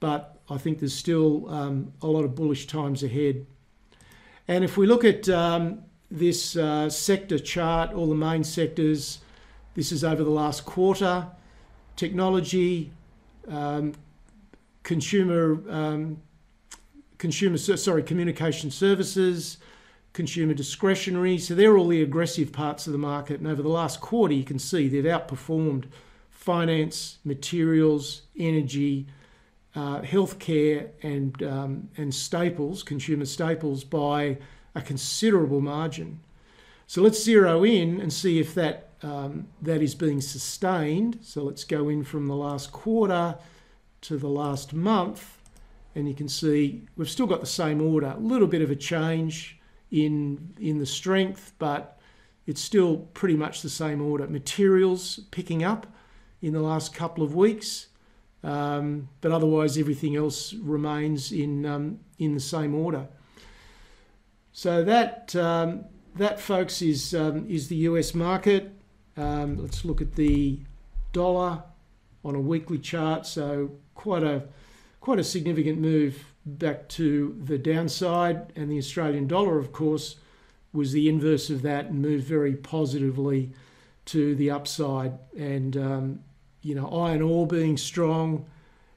but 0.00 0.38
I 0.48 0.58
think 0.58 0.78
there's 0.78 0.94
still 0.94 1.48
um, 1.50 1.92
a 2.02 2.06
lot 2.06 2.24
of 2.24 2.34
bullish 2.34 2.66
times 2.66 3.02
ahead. 3.02 3.46
And 4.46 4.62
if 4.62 4.76
we 4.76 4.86
look 4.86 5.04
at 5.04 5.26
um, 5.30 5.84
this 6.14 6.56
uh, 6.56 6.88
sector 6.88 7.38
chart, 7.38 7.92
all 7.92 8.08
the 8.08 8.14
main 8.14 8.44
sectors. 8.44 9.18
This 9.74 9.90
is 9.90 10.04
over 10.04 10.22
the 10.22 10.30
last 10.30 10.64
quarter. 10.64 11.26
Technology, 11.96 12.92
um, 13.48 13.94
consumer, 14.84 15.60
um, 15.68 16.22
consumer, 17.24 17.56
sorry, 17.56 18.02
communication 18.02 18.70
services, 18.70 19.56
consumer 20.12 20.52
discretionary. 20.52 21.38
So 21.38 21.54
they're 21.54 21.74
all 21.74 21.88
the 21.88 22.02
aggressive 22.02 22.52
parts 22.52 22.86
of 22.86 22.92
the 22.92 22.98
market. 22.98 23.40
And 23.40 23.48
over 23.48 23.62
the 23.62 23.70
last 23.70 24.02
quarter, 24.02 24.34
you 24.34 24.44
can 24.44 24.58
see 24.58 24.88
they've 24.88 25.04
outperformed 25.04 25.84
finance, 26.28 27.16
materials, 27.24 28.20
energy, 28.38 29.06
uh, 29.74 30.02
healthcare, 30.02 30.90
and 31.02 31.42
um, 31.42 31.88
and 31.96 32.14
staples, 32.14 32.82
consumer 32.82 33.24
staples, 33.24 33.84
by 33.84 34.36
a 34.74 34.82
considerable 34.82 35.62
margin. 35.62 36.20
So 36.86 37.00
let's 37.00 37.24
zero 37.24 37.64
in 37.64 38.02
and 38.02 38.12
see 38.12 38.38
if 38.38 38.54
that 38.54 38.90
um, 39.02 39.48
that 39.62 39.80
is 39.80 39.94
being 39.94 40.20
sustained. 40.20 41.20
So 41.22 41.42
let's 41.44 41.64
go 41.64 41.88
in 41.88 42.04
from 42.04 42.26
the 42.26 42.36
last 42.36 42.70
quarter 42.70 43.38
to 44.02 44.18
the 44.18 44.28
last 44.28 44.74
month, 44.74 45.38
and 45.94 46.08
you 46.08 46.14
can 46.14 46.28
see 46.28 46.86
we've 46.96 47.10
still 47.10 47.26
got 47.26 47.40
the 47.40 47.46
same 47.46 47.80
order. 47.80 48.14
A 48.16 48.20
little 48.20 48.48
bit 48.48 48.62
of 48.62 48.70
a 48.70 48.76
change 48.76 49.58
in 49.90 50.54
in 50.58 50.78
the 50.78 50.86
strength, 50.86 51.52
but 51.58 51.98
it's 52.46 52.60
still 52.60 52.98
pretty 53.14 53.36
much 53.36 53.62
the 53.62 53.70
same 53.70 54.02
order. 54.02 54.26
Materials 54.26 55.20
picking 55.30 55.62
up 55.64 55.86
in 56.42 56.52
the 56.52 56.60
last 56.60 56.94
couple 56.94 57.24
of 57.24 57.34
weeks, 57.34 57.88
um, 58.42 59.08
but 59.20 59.32
otherwise 59.32 59.78
everything 59.78 60.16
else 60.16 60.52
remains 60.54 61.32
in 61.32 61.64
um, 61.64 62.00
in 62.18 62.34
the 62.34 62.40
same 62.40 62.74
order. 62.74 63.08
So 64.52 64.84
that 64.84 65.34
um, 65.36 65.86
that, 66.16 66.40
folks, 66.40 66.82
is 66.82 67.14
um, 67.14 67.46
is 67.48 67.68
the 67.68 67.76
US 67.76 68.14
market. 68.14 68.72
Um, 69.16 69.56
let's 69.58 69.84
look 69.84 70.00
at 70.00 70.14
the 70.14 70.60
dollar 71.12 71.62
on 72.24 72.34
a 72.34 72.40
weekly 72.40 72.78
chart. 72.78 73.26
So 73.26 73.72
quite 73.94 74.22
a 74.22 74.44
quite 75.04 75.18
a 75.18 75.24
significant 75.24 75.78
move 75.78 76.24
back 76.46 76.88
to 76.88 77.38
the 77.44 77.58
downside, 77.58 78.50
and 78.56 78.70
the 78.70 78.78
Australian 78.78 79.26
dollar, 79.26 79.58
of 79.58 79.70
course, 79.70 80.16
was 80.72 80.92
the 80.92 81.10
inverse 81.10 81.50
of 81.50 81.60
that 81.60 81.84
and 81.90 82.00
moved 82.00 82.24
very 82.24 82.56
positively 82.56 83.52
to 84.06 84.34
the 84.36 84.50
upside. 84.50 85.12
And 85.36 85.76
um, 85.76 86.20
you 86.62 86.74
know, 86.74 86.88
iron 86.88 87.20
ore 87.20 87.46
being 87.46 87.76
strong, 87.76 88.46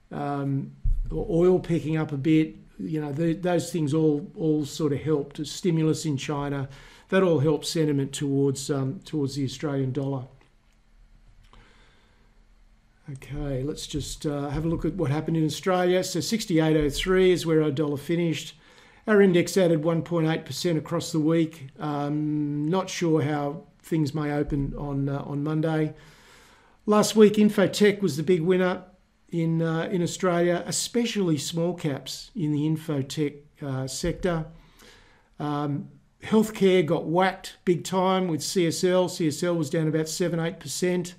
um, 0.09 0.71
oil 1.11 1.59
picking 1.59 1.97
up 1.97 2.13
a 2.13 2.17
bit. 2.17 2.55
You 2.79 3.01
know, 3.01 3.11
the, 3.11 3.33
those 3.33 3.69
things 3.69 3.93
all 3.93 4.31
all 4.33 4.63
sort 4.63 4.93
of 4.93 5.01
helped. 5.01 5.45
Stimulus 5.45 6.05
in 6.05 6.15
China, 6.15 6.69
that 7.09 7.21
all 7.21 7.39
helped 7.39 7.65
sentiment 7.65 8.13
towards 8.13 8.71
um, 8.71 9.01
towards 9.03 9.35
the 9.35 9.43
Australian 9.43 9.91
dollar. 9.91 10.23
Okay, 13.13 13.63
let's 13.63 13.87
just 13.87 14.25
uh, 14.25 14.49
have 14.49 14.65
a 14.65 14.67
look 14.67 14.83
at 14.83 14.95
what 14.95 15.09
happened 15.09 15.37
in 15.37 15.45
Australia. 15.45 16.03
So 16.03 16.19
68.03 16.19 17.29
is 17.29 17.45
where 17.45 17.63
our 17.63 17.71
dollar 17.71 17.95
finished. 17.95 18.53
Our 19.07 19.21
index 19.21 19.55
added 19.55 19.81
1.8% 19.81 20.77
across 20.77 21.13
the 21.13 21.19
week. 21.19 21.69
Um, 21.79 22.67
not 22.67 22.89
sure 22.89 23.21
how 23.21 23.63
things 23.81 24.13
may 24.13 24.33
open 24.33 24.73
on 24.77 25.07
uh, 25.07 25.19
on 25.19 25.41
Monday. 25.41 25.93
Last 26.85 27.15
week, 27.15 27.35
Infotech 27.35 28.01
was 28.01 28.17
the 28.17 28.23
big 28.23 28.41
winner 28.41 28.83
in 29.29 29.61
uh, 29.61 29.83
in 29.83 30.03
Australia, 30.03 30.63
especially 30.65 31.37
small 31.37 31.73
caps 31.73 32.31
in 32.35 32.51
the 32.51 32.67
infotech 32.67 33.37
uh, 33.61 33.87
sector. 33.87 34.47
Um, 35.39 35.87
healthcare 36.23 36.85
got 36.85 37.05
whacked 37.05 37.55
big 37.63 37.85
time 37.85 38.27
with 38.27 38.41
CSL. 38.41 39.05
CSL 39.05 39.57
was 39.57 39.69
down 39.69 39.87
about 39.87 40.09
seven 40.09 40.41
eight 40.41 40.59
percent. 40.59 41.15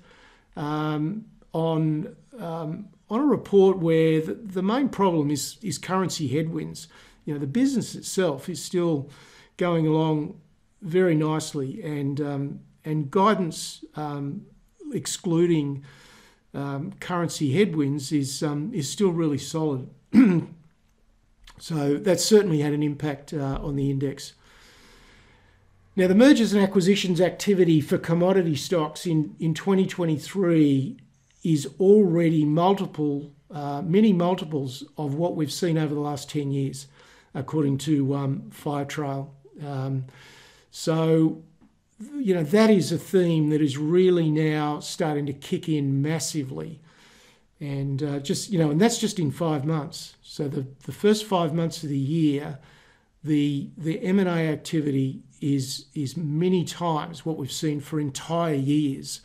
Um, 0.55 1.25
on 1.53 2.15
um, 2.39 2.89
on 3.09 3.19
a 3.19 3.25
report 3.25 3.79
where 3.79 4.21
the, 4.21 4.33
the 4.33 4.61
main 4.61 4.89
problem 4.89 5.31
is 5.31 5.57
is 5.61 5.77
currency 5.77 6.27
headwinds. 6.27 6.87
You 7.25 7.33
know, 7.33 7.39
the 7.39 7.47
business 7.47 7.95
itself 7.95 8.49
is 8.49 8.63
still 8.63 9.09
going 9.57 9.87
along 9.87 10.39
very 10.81 11.15
nicely, 11.15 11.81
and 11.83 12.21
um, 12.21 12.59
and 12.85 13.11
guidance 13.11 13.83
um, 13.95 14.45
excluding 14.93 15.83
um, 16.53 16.93
currency 16.99 17.53
headwinds 17.53 18.11
is 18.11 18.43
um, 18.43 18.71
is 18.73 18.89
still 18.89 19.11
really 19.11 19.37
solid. 19.37 19.89
so 21.59 21.97
that 21.97 22.19
certainly 22.19 22.61
had 22.61 22.73
an 22.73 22.83
impact 22.83 23.33
uh, 23.33 23.59
on 23.61 23.75
the 23.75 23.89
index. 23.89 24.33
Now, 25.95 26.07
the 26.07 26.15
mergers 26.15 26.53
and 26.53 26.63
acquisitions 26.63 27.19
activity 27.19 27.81
for 27.81 27.97
commodity 27.97 28.55
stocks 28.55 29.05
in, 29.05 29.35
in 29.37 29.53
2023 29.53 30.97
is 31.43 31.67
already 31.79 32.43
multiple, 32.43 33.31
uh, 33.51 33.81
many 33.81 34.13
multiples 34.13 34.83
of 34.97 35.15
what 35.15 35.35
we've 35.35 35.51
seen 35.51 35.77
over 35.77 35.93
the 35.93 35.99
last 35.99 36.29
10 36.29 36.51
years, 36.51 36.87
according 37.33 37.77
to 37.77 38.13
um, 38.15 38.51
Firetrail. 38.51 39.29
Um, 39.65 40.05
so, 40.71 41.43
you 42.15 42.33
know, 42.33 42.43
that 42.43 42.69
is 42.69 42.91
a 42.91 42.97
theme 42.97 43.49
that 43.49 43.61
is 43.61 43.77
really 43.77 44.29
now 44.29 44.79
starting 44.79 45.25
to 45.25 45.33
kick 45.33 45.67
in 45.69 46.01
massively. 46.01 46.79
And 47.59 48.01
uh, 48.01 48.19
just, 48.19 48.49
you 48.49 48.59
know, 48.59 48.71
and 48.71 48.79
that's 48.79 48.97
just 48.97 49.19
in 49.19 49.31
five 49.31 49.65
months. 49.65 50.15
So 50.21 50.47
the, 50.47 50.65
the 50.85 50.91
first 50.91 51.25
five 51.25 51.53
months 51.53 51.83
of 51.83 51.89
the 51.89 51.97
year, 51.97 52.59
the 53.23 53.69
the 53.77 54.01
M&A 54.01 54.47
activity 54.49 55.23
is 55.41 55.85
is 55.93 56.15
many 56.15 56.63
times 56.63 57.25
what 57.25 57.37
we've 57.37 57.51
seen 57.51 57.79
for 57.79 57.99
entire 57.99 58.53
years 58.53 59.21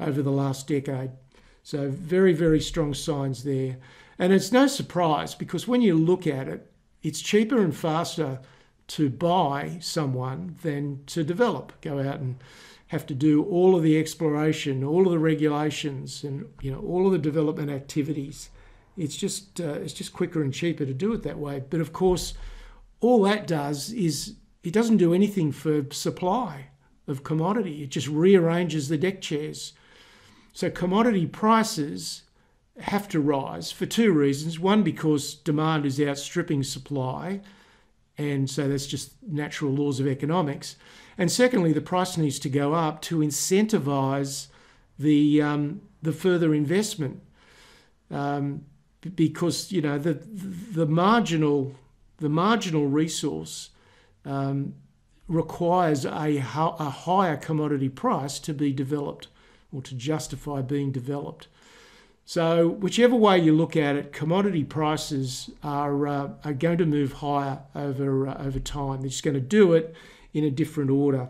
over 0.00 0.22
the 0.22 0.32
last 0.32 0.66
decade. 0.66 1.10
So, 1.66 1.88
very, 1.90 2.32
very 2.32 2.60
strong 2.60 2.94
signs 2.94 3.42
there. 3.42 3.78
And 4.20 4.32
it's 4.32 4.52
no 4.52 4.68
surprise 4.68 5.34
because 5.34 5.66
when 5.66 5.82
you 5.82 5.96
look 5.96 6.24
at 6.24 6.46
it, 6.46 6.70
it's 7.02 7.20
cheaper 7.20 7.60
and 7.60 7.74
faster 7.74 8.38
to 8.86 9.10
buy 9.10 9.78
someone 9.80 10.54
than 10.62 11.02
to 11.06 11.24
develop. 11.24 11.72
Go 11.80 11.98
out 11.98 12.20
and 12.20 12.36
have 12.86 13.04
to 13.06 13.14
do 13.14 13.42
all 13.42 13.74
of 13.74 13.82
the 13.82 13.98
exploration, 13.98 14.84
all 14.84 15.06
of 15.06 15.10
the 15.10 15.18
regulations, 15.18 16.22
and 16.22 16.46
you 16.62 16.70
know 16.70 16.78
all 16.78 17.04
of 17.04 17.10
the 17.10 17.18
development 17.18 17.68
activities. 17.68 18.50
It's 18.96 19.16
just 19.16 19.60
uh, 19.60 19.80
it's 19.82 19.92
just 19.92 20.12
quicker 20.12 20.42
and 20.42 20.54
cheaper 20.54 20.86
to 20.86 20.94
do 20.94 21.12
it 21.14 21.24
that 21.24 21.40
way. 21.40 21.64
But 21.68 21.80
of 21.80 21.92
course, 21.92 22.34
all 23.00 23.22
that 23.22 23.48
does 23.48 23.90
is 23.90 24.36
it 24.62 24.72
doesn't 24.72 24.98
do 24.98 25.12
anything 25.12 25.50
for 25.50 25.84
supply 25.90 26.66
of 27.08 27.24
commodity. 27.24 27.82
It 27.82 27.88
just 27.88 28.06
rearranges 28.06 28.88
the 28.88 28.96
deck 28.96 29.20
chairs 29.20 29.72
so 30.56 30.70
commodity 30.70 31.26
prices 31.26 32.22
have 32.78 33.10
to 33.10 33.20
rise 33.20 33.70
for 33.70 33.84
two 33.84 34.10
reasons. 34.10 34.58
One, 34.58 34.82
because 34.82 35.34
demand 35.34 35.84
is 35.84 36.00
outstripping 36.00 36.62
supply, 36.62 37.42
and 38.16 38.48
so 38.48 38.66
that's 38.66 38.86
just 38.86 39.22
natural 39.22 39.70
laws 39.72 40.00
of 40.00 40.06
economics. 40.06 40.76
And 41.18 41.30
secondly, 41.30 41.74
the 41.74 41.82
price 41.82 42.16
needs 42.16 42.38
to 42.38 42.48
go 42.48 42.72
up 42.72 43.02
to 43.02 43.18
incentivize 43.18 44.46
the 44.98 45.42
um, 45.42 45.82
the 46.00 46.12
further 46.12 46.54
investment, 46.54 47.20
um, 48.10 48.64
because 49.14 49.70
you 49.70 49.82
know 49.82 49.98
the 49.98 50.14
the 50.14 50.86
marginal 50.86 51.74
the 52.16 52.30
marginal 52.30 52.86
resource 52.86 53.68
um, 54.24 54.72
requires 55.28 56.06
a, 56.06 56.38
a 56.38 56.40
higher 56.40 57.36
commodity 57.36 57.90
price 57.90 58.38
to 58.38 58.54
be 58.54 58.72
developed 58.72 59.28
or 59.76 59.82
to 59.82 59.94
justify 59.94 60.62
being 60.62 60.90
developed. 60.90 61.48
So, 62.24 62.66
whichever 62.66 63.14
way 63.14 63.38
you 63.38 63.54
look 63.54 63.76
at 63.76 63.94
it, 63.94 64.12
commodity 64.12 64.64
prices 64.64 65.48
are, 65.62 66.08
uh, 66.08 66.30
are 66.44 66.54
going 66.54 66.78
to 66.78 66.86
move 66.86 67.12
higher 67.12 67.60
over, 67.74 68.26
uh, 68.26 68.44
over 68.44 68.58
time. 68.58 69.02
They're 69.02 69.10
just 69.10 69.22
going 69.22 69.34
to 69.34 69.40
do 69.40 69.74
it 69.74 69.94
in 70.32 70.42
a 70.42 70.50
different 70.50 70.90
order. 70.90 71.28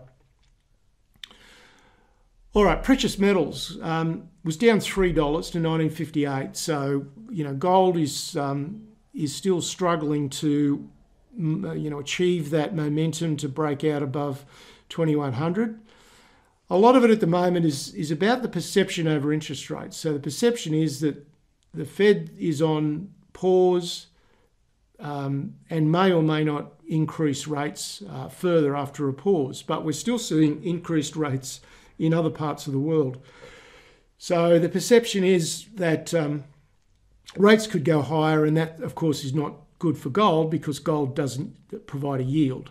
All 2.54 2.64
right, 2.64 2.82
precious 2.82 3.18
metals 3.18 3.76
um, 3.82 4.30
was 4.42 4.56
down 4.56 4.80
three 4.80 5.12
dollars 5.12 5.50
to 5.50 5.58
1958. 5.58 6.56
So 6.56 7.04
you 7.30 7.44
know, 7.44 7.52
gold 7.52 7.98
is 7.98 8.34
um, 8.34 8.88
is 9.12 9.34
still 9.36 9.60
struggling 9.60 10.30
to 10.30 10.88
you 11.36 11.90
know 11.90 11.98
achieve 11.98 12.48
that 12.50 12.74
momentum 12.74 13.36
to 13.36 13.48
break 13.50 13.84
out 13.84 14.02
above 14.02 14.46
2100 14.88 15.78
a 16.68 16.76
lot 16.76 16.96
of 16.96 17.04
it 17.04 17.10
at 17.10 17.20
the 17.20 17.26
moment 17.26 17.64
is 17.64 17.94
is 17.94 18.10
about 18.10 18.42
the 18.42 18.48
perception 18.48 19.06
over 19.06 19.32
interest 19.32 19.70
rates. 19.70 19.96
So 19.96 20.12
the 20.12 20.20
perception 20.20 20.74
is 20.74 21.00
that 21.00 21.26
the 21.72 21.84
Fed 21.84 22.30
is 22.38 22.60
on 22.62 23.10
pause 23.32 24.06
um, 24.98 25.54
and 25.68 25.92
may 25.92 26.10
or 26.10 26.22
may 26.22 26.42
not 26.42 26.72
increase 26.88 27.46
rates 27.46 28.02
uh, 28.10 28.28
further 28.28 28.76
after 28.76 29.08
a 29.08 29.12
pause, 29.12 29.62
but 29.62 29.84
we're 29.84 29.92
still 29.92 30.18
seeing 30.18 30.62
increased 30.64 31.16
rates 31.16 31.60
in 31.98 32.14
other 32.14 32.30
parts 32.30 32.66
of 32.66 32.72
the 32.72 32.78
world. 32.78 33.18
So 34.18 34.58
the 34.58 34.68
perception 34.68 35.24
is 35.24 35.66
that 35.74 36.14
um, 36.14 36.44
rates 37.36 37.66
could 37.66 37.84
go 37.84 38.02
higher, 38.02 38.44
and 38.44 38.56
that, 38.56 38.80
of 38.80 38.94
course, 38.94 39.24
is 39.24 39.34
not 39.34 39.54
good 39.78 39.98
for 39.98 40.08
gold 40.08 40.50
because 40.50 40.78
gold 40.78 41.14
doesn't 41.14 41.86
provide 41.86 42.20
a 42.20 42.24
yield. 42.24 42.70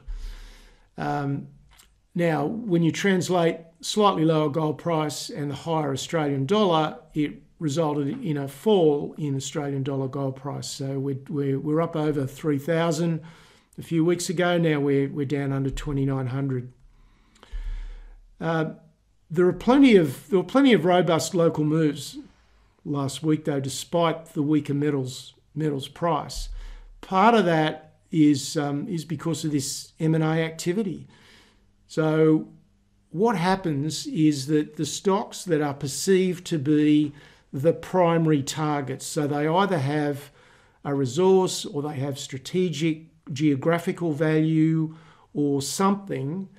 Um, 0.98 1.48
now, 2.16 2.46
when 2.46 2.82
you 2.82 2.92
translate 2.92 3.58
slightly 3.86 4.26
lower 4.26 4.50
gold 4.50 4.80
price 4.80 5.30
and 5.30 5.52
the 5.52 5.56
higher 5.56 5.92
Australian 5.92 6.48
dollar, 6.48 6.98
it 7.14 7.34
resulted 7.60 8.08
in 8.26 8.36
a 8.36 8.48
fall 8.48 9.14
in 9.16 9.36
Australian 9.36 9.84
dollar 9.84 10.08
gold 10.08 10.36
price. 10.36 10.68
So 10.68 10.98
we're, 10.98 11.20
we're, 11.30 11.60
we're 11.60 11.82
up 11.82 11.96
over 11.96 12.26
3,000 12.26 13.22
a 13.78 13.82
few 13.84 14.04
weeks 14.04 14.28
ago. 14.28 14.58
Now 14.58 14.80
we're, 14.80 15.08
we're 15.08 15.28
down 15.28 15.54
under 15.54 15.70
2,900. 15.70 16.74
Uh, 18.42 18.66
there 19.30 19.46
are 19.46 19.54
plenty 19.54 19.96
of 19.96 20.30
there 20.30 20.40
were 20.40 20.46
plenty 20.46 20.74
of 20.74 20.84
robust 20.84 21.36
local 21.36 21.64
moves 21.64 22.18
last 22.84 23.22
week, 23.22 23.46
though, 23.46 23.60
despite 23.60 24.34
the 24.34 24.42
weaker 24.42 24.74
metals 24.74 25.34
metals 25.54 25.88
price. 25.88 26.50
Part 27.02 27.36
of 27.36 27.46
that 27.46 27.94
is 28.12 28.58
um, 28.58 28.88
is 28.88 29.06
because 29.06 29.46
of 29.46 29.52
this 29.52 29.94
M 30.00 30.16
and 30.16 30.24
A 30.24 30.44
activity. 30.44 31.08
So 31.88 32.50
what 33.16 33.38
happens 33.38 34.06
is 34.08 34.48
that 34.48 34.76
the 34.76 34.86
stocks 34.86 35.46
that 35.46 35.62
are 35.62 35.74
perceived 35.74 36.46
to 36.46 36.60
be 36.60 37.14
the 37.54 37.72
primary 37.72 38.44
targets, 38.44 39.06
so 39.06 39.26
they 39.26 39.48
either 39.48 39.78
have 39.78 40.32
a 40.84 40.94
resource 40.94 41.64
or 41.64 41.82
they 41.82 41.96
have 41.96 42.20
strategic 42.20 43.04
geographical 43.32 44.12
value 44.12 44.98
or 45.34 45.62
something 45.62 46.50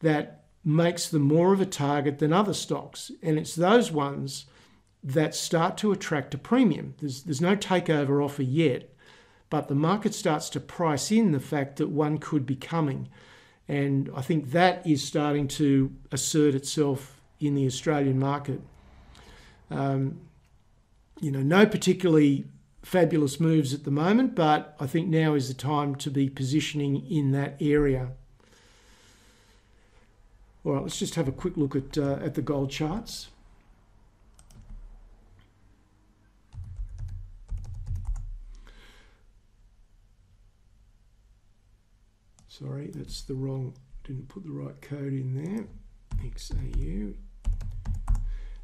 that 0.00 0.42
makes 0.64 1.08
them 1.08 1.22
more 1.22 1.52
of 1.52 1.60
a 1.60 1.66
target 1.66 2.18
than 2.18 2.32
other 2.32 2.54
stocks. 2.54 3.12
And 3.22 3.38
it's 3.38 3.54
those 3.54 3.92
ones 3.92 4.46
that 5.04 5.32
start 5.32 5.76
to 5.78 5.92
attract 5.92 6.34
a 6.34 6.38
premium. 6.38 6.96
There's, 6.98 7.22
there's 7.22 7.40
no 7.40 7.54
takeover 7.54 8.22
offer 8.22 8.42
yet, 8.42 8.92
but 9.48 9.68
the 9.68 9.76
market 9.76 10.14
starts 10.14 10.50
to 10.50 10.60
price 10.60 11.12
in 11.12 11.30
the 11.30 11.38
fact 11.38 11.76
that 11.76 11.88
one 11.88 12.18
could 12.18 12.46
be 12.46 12.56
coming. 12.56 13.08
And 13.70 14.10
I 14.16 14.20
think 14.20 14.50
that 14.50 14.84
is 14.84 15.00
starting 15.00 15.46
to 15.46 15.92
assert 16.10 16.56
itself 16.56 17.20
in 17.38 17.54
the 17.54 17.66
Australian 17.66 18.18
market. 18.18 18.60
Um, 19.70 20.22
you 21.20 21.30
know, 21.30 21.40
no 21.40 21.64
particularly 21.66 22.46
fabulous 22.82 23.38
moves 23.38 23.72
at 23.72 23.84
the 23.84 23.92
moment, 23.92 24.34
but 24.34 24.74
I 24.80 24.88
think 24.88 25.06
now 25.06 25.34
is 25.34 25.46
the 25.46 25.54
time 25.54 25.94
to 25.96 26.10
be 26.10 26.28
positioning 26.28 27.06
in 27.08 27.30
that 27.30 27.58
area. 27.60 28.08
All 30.64 30.72
right, 30.72 30.82
let's 30.82 30.98
just 30.98 31.14
have 31.14 31.28
a 31.28 31.32
quick 31.32 31.56
look 31.56 31.76
at, 31.76 31.96
uh, 31.96 32.18
at 32.24 32.34
the 32.34 32.42
gold 32.42 32.72
charts. 32.72 33.28
Sorry, 42.60 42.90
that's 42.92 43.22
the 43.22 43.34
wrong, 43.34 43.74
didn't 44.04 44.28
put 44.28 44.44
the 44.44 44.50
right 44.50 44.78
code 44.82 45.12
in 45.12 45.34
there. 45.34 45.64
XAU. 46.22 47.14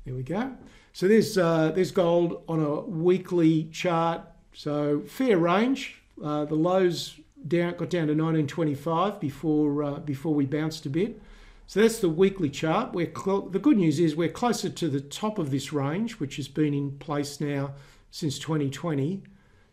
There 0.05 0.15
we 0.15 0.23
go. 0.23 0.53
So 0.93 1.09
there's 1.09 1.39
uh, 1.39 1.73
there's 1.75 1.91
gold 1.91 2.43
on 2.47 2.61
a 2.61 2.81
weekly 2.81 3.65
chart. 3.73 4.23
So 4.53 5.03
fair 5.07 5.39
range. 5.39 6.03
Uh, 6.23 6.45
the 6.45 6.55
lows 6.55 7.19
down 7.49 7.73
got 7.73 7.91
down 7.91 8.09
to 8.09 8.15
1925 8.15 9.19
before 9.19 9.83
uh, 9.83 9.99
before 10.01 10.35
we 10.35 10.45
bounced 10.45 10.85
a 10.85 10.91
bit. 10.91 11.21
So 11.67 11.81
that's 11.81 11.99
the 11.99 12.09
weekly 12.09 12.51
chart. 12.51 12.93
We're 12.93 13.07
the 13.07 13.59
good 13.61 13.79
news 13.79 13.99
is 13.99 14.15
we're 14.15 14.29
closer 14.29 14.69
to 14.69 14.89
the 14.89 15.01
top 15.01 15.39
of 15.39 15.51
this 15.51 15.73
range, 15.73 16.21
which 16.21 16.37
has 16.37 16.49
been 16.49 16.75
in 16.75 16.99
place 16.99 17.41
now 17.41 17.73
since 18.11 18.39
2020. 18.39 19.23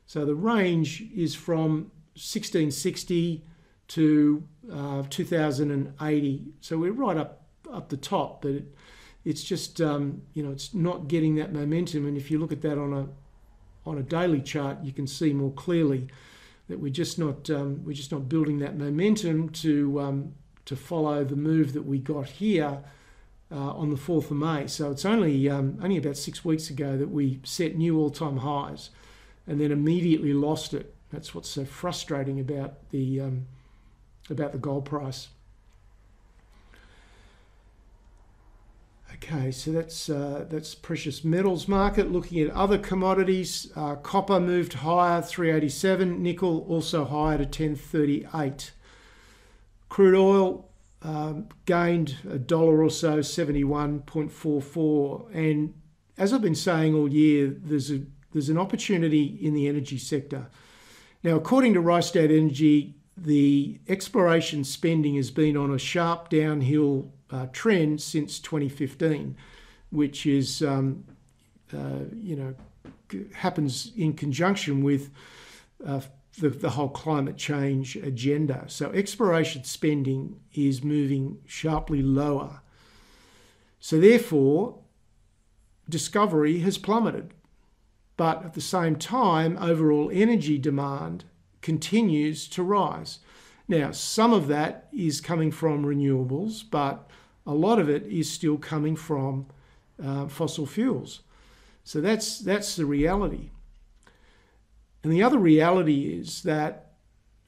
So 0.05 0.25
the 0.25 0.35
range 0.35 1.03
is 1.13 1.35
from 1.35 1.91
1660 2.15 3.43
to 3.89 4.43
uh, 4.71 5.03
2080. 5.09 6.43
So 6.61 6.77
we're 6.77 6.91
right 6.91 7.17
up 7.17 7.41
up 7.71 7.89
the 7.89 7.97
top, 7.97 8.41
but 8.41 8.51
it, 8.51 8.75
it's 9.25 9.43
just 9.43 9.81
um, 9.81 10.21
you 10.33 10.43
know 10.43 10.51
it's 10.51 10.73
not 10.73 11.07
getting 11.07 11.35
that 11.35 11.53
momentum. 11.53 12.07
And 12.07 12.17
if 12.17 12.31
you 12.31 12.39
look 12.39 12.51
at 12.51 12.61
that 12.61 12.77
on 12.77 12.93
a 12.93 13.07
on 13.85 13.97
a 13.97 14.03
daily 14.03 14.41
chart, 14.41 14.79
you 14.83 14.91
can 14.91 15.07
see 15.07 15.33
more 15.33 15.51
clearly 15.51 16.07
that 16.69 16.79
we're 16.79 16.91
just 16.91 17.19
not 17.19 17.49
um, 17.49 17.83
we're 17.83 17.93
just 17.93 18.11
not 18.11 18.29
building 18.29 18.59
that 18.59 18.77
momentum 18.77 19.49
to 19.49 19.99
um, 19.99 20.33
to 20.65 20.75
follow 20.75 21.23
the 21.23 21.35
move 21.35 21.73
that 21.73 21.85
we 21.85 21.99
got 21.99 22.27
here 22.27 22.79
uh, 23.51 23.73
on 23.73 23.89
the 23.89 23.97
4th 23.97 24.31
of 24.31 24.37
May. 24.37 24.67
So 24.67 24.91
it's 24.91 25.05
only 25.05 25.49
um, 25.49 25.77
only 25.81 25.97
about 25.97 26.17
six 26.17 26.43
weeks 26.43 26.69
ago 26.69 26.97
that 26.97 27.09
we 27.09 27.39
set 27.43 27.75
new 27.75 27.99
all-time 27.99 28.37
highs, 28.37 28.89
and 29.45 29.59
then 29.59 29.71
immediately 29.71 30.33
lost 30.33 30.73
it. 30.73 30.93
That's 31.11 31.35
what's 31.35 31.49
so 31.49 31.65
frustrating 31.65 32.39
about 32.39 32.89
the 32.89 33.21
um, 33.21 33.45
about 34.29 34.51
the 34.51 34.57
gold 34.57 34.85
price. 34.85 35.29
Okay, 39.15 39.51
so 39.51 39.71
that's 39.71 40.09
uh, 40.09 40.45
that's 40.49 40.75
precious 40.75 41.23
metals 41.23 41.67
market. 41.67 42.11
Looking 42.11 42.41
at 42.41 42.49
other 42.51 42.77
commodities, 42.77 43.71
uh, 43.75 43.95
copper 43.95 44.39
moved 44.39 44.73
higher, 44.73 45.21
387. 45.21 46.21
Nickel 46.21 46.65
also 46.67 47.05
higher 47.05 47.37
to 47.37 47.43
1038. 47.43 48.71
Crude 49.87 50.15
oil 50.15 50.67
um, 51.03 51.47
gained 51.65 52.17
a 52.29 52.39
dollar 52.39 52.83
or 52.83 52.89
so, 52.89 53.19
71.44. 53.19 55.33
And 55.33 55.73
as 56.17 56.33
I've 56.33 56.41
been 56.41 56.55
saying 56.55 56.95
all 56.95 57.07
year, 57.07 57.47
there's 57.47 57.91
a 57.91 58.01
there's 58.33 58.49
an 58.49 58.57
opportunity 58.57 59.37
in 59.41 59.53
the 59.53 59.67
energy 59.67 59.99
sector. 59.99 60.47
Now, 61.23 61.35
according 61.35 61.75
to 61.75 61.81
Rystad 61.81 62.35
Energy, 62.35 62.95
the 63.15 63.79
exploration 63.87 64.63
spending 64.63 65.15
has 65.15 65.31
been 65.31 65.55
on 65.55 65.71
a 65.71 65.77
sharp 65.77 66.29
downhill 66.29 67.11
uh, 67.29 67.47
trend 67.51 68.01
since 68.01 68.39
2015, 68.39 69.35
which 69.91 70.25
is, 70.25 70.61
um, 70.63 71.03
uh, 71.73 71.99
you 72.15 72.35
know, 72.35 72.55
happens 73.35 73.91
in 73.95 74.13
conjunction 74.13 74.83
with 74.83 75.11
uh, 75.85 76.01
the, 76.39 76.49
the 76.49 76.71
whole 76.71 76.89
climate 76.89 77.37
change 77.37 77.95
agenda. 77.95 78.65
So 78.67 78.91
exploration 78.91 79.63
spending 79.63 80.39
is 80.53 80.83
moving 80.83 81.39
sharply 81.45 82.01
lower. 82.01 82.61
So 83.79 83.99
therefore, 83.99 84.79
discovery 85.87 86.59
has 86.59 86.77
plummeted. 86.77 87.33
But 88.15 88.45
at 88.45 88.53
the 88.53 88.61
same 88.61 88.95
time, 88.95 89.57
overall 89.59 90.09
energy 90.13 90.57
demand 90.57 91.25
continues 91.63 92.47
to 92.49 92.61
rise. 92.61 93.19
Now, 93.67 93.91
some 93.91 94.33
of 94.33 94.47
that 94.49 94.89
is 94.93 95.21
coming 95.21 95.51
from 95.51 95.83
renewables, 95.83 96.63
but 96.69 97.09
a 97.47 97.53
lot 97.55 97.79
of 97.79 97.89
it 97.89 98.03
is 98.03 98.29
still 98.29 98.57
coming 98.57 98.95
from 98.95 99.47
uh, 100.03 100.27
fossil 100.27 100.67
fuels. 100.67 101.21
So 101.83 101.99
that's 101.99 102.39
that's 102.39 102.75
the 102.75 102.85
reality. 102.85 103.49
And 105.03 105.11
the 105.11 105.23
other 105.23 105.39
reality 105.39 106.13
is 106.13 106.43
that, 106.43 106.91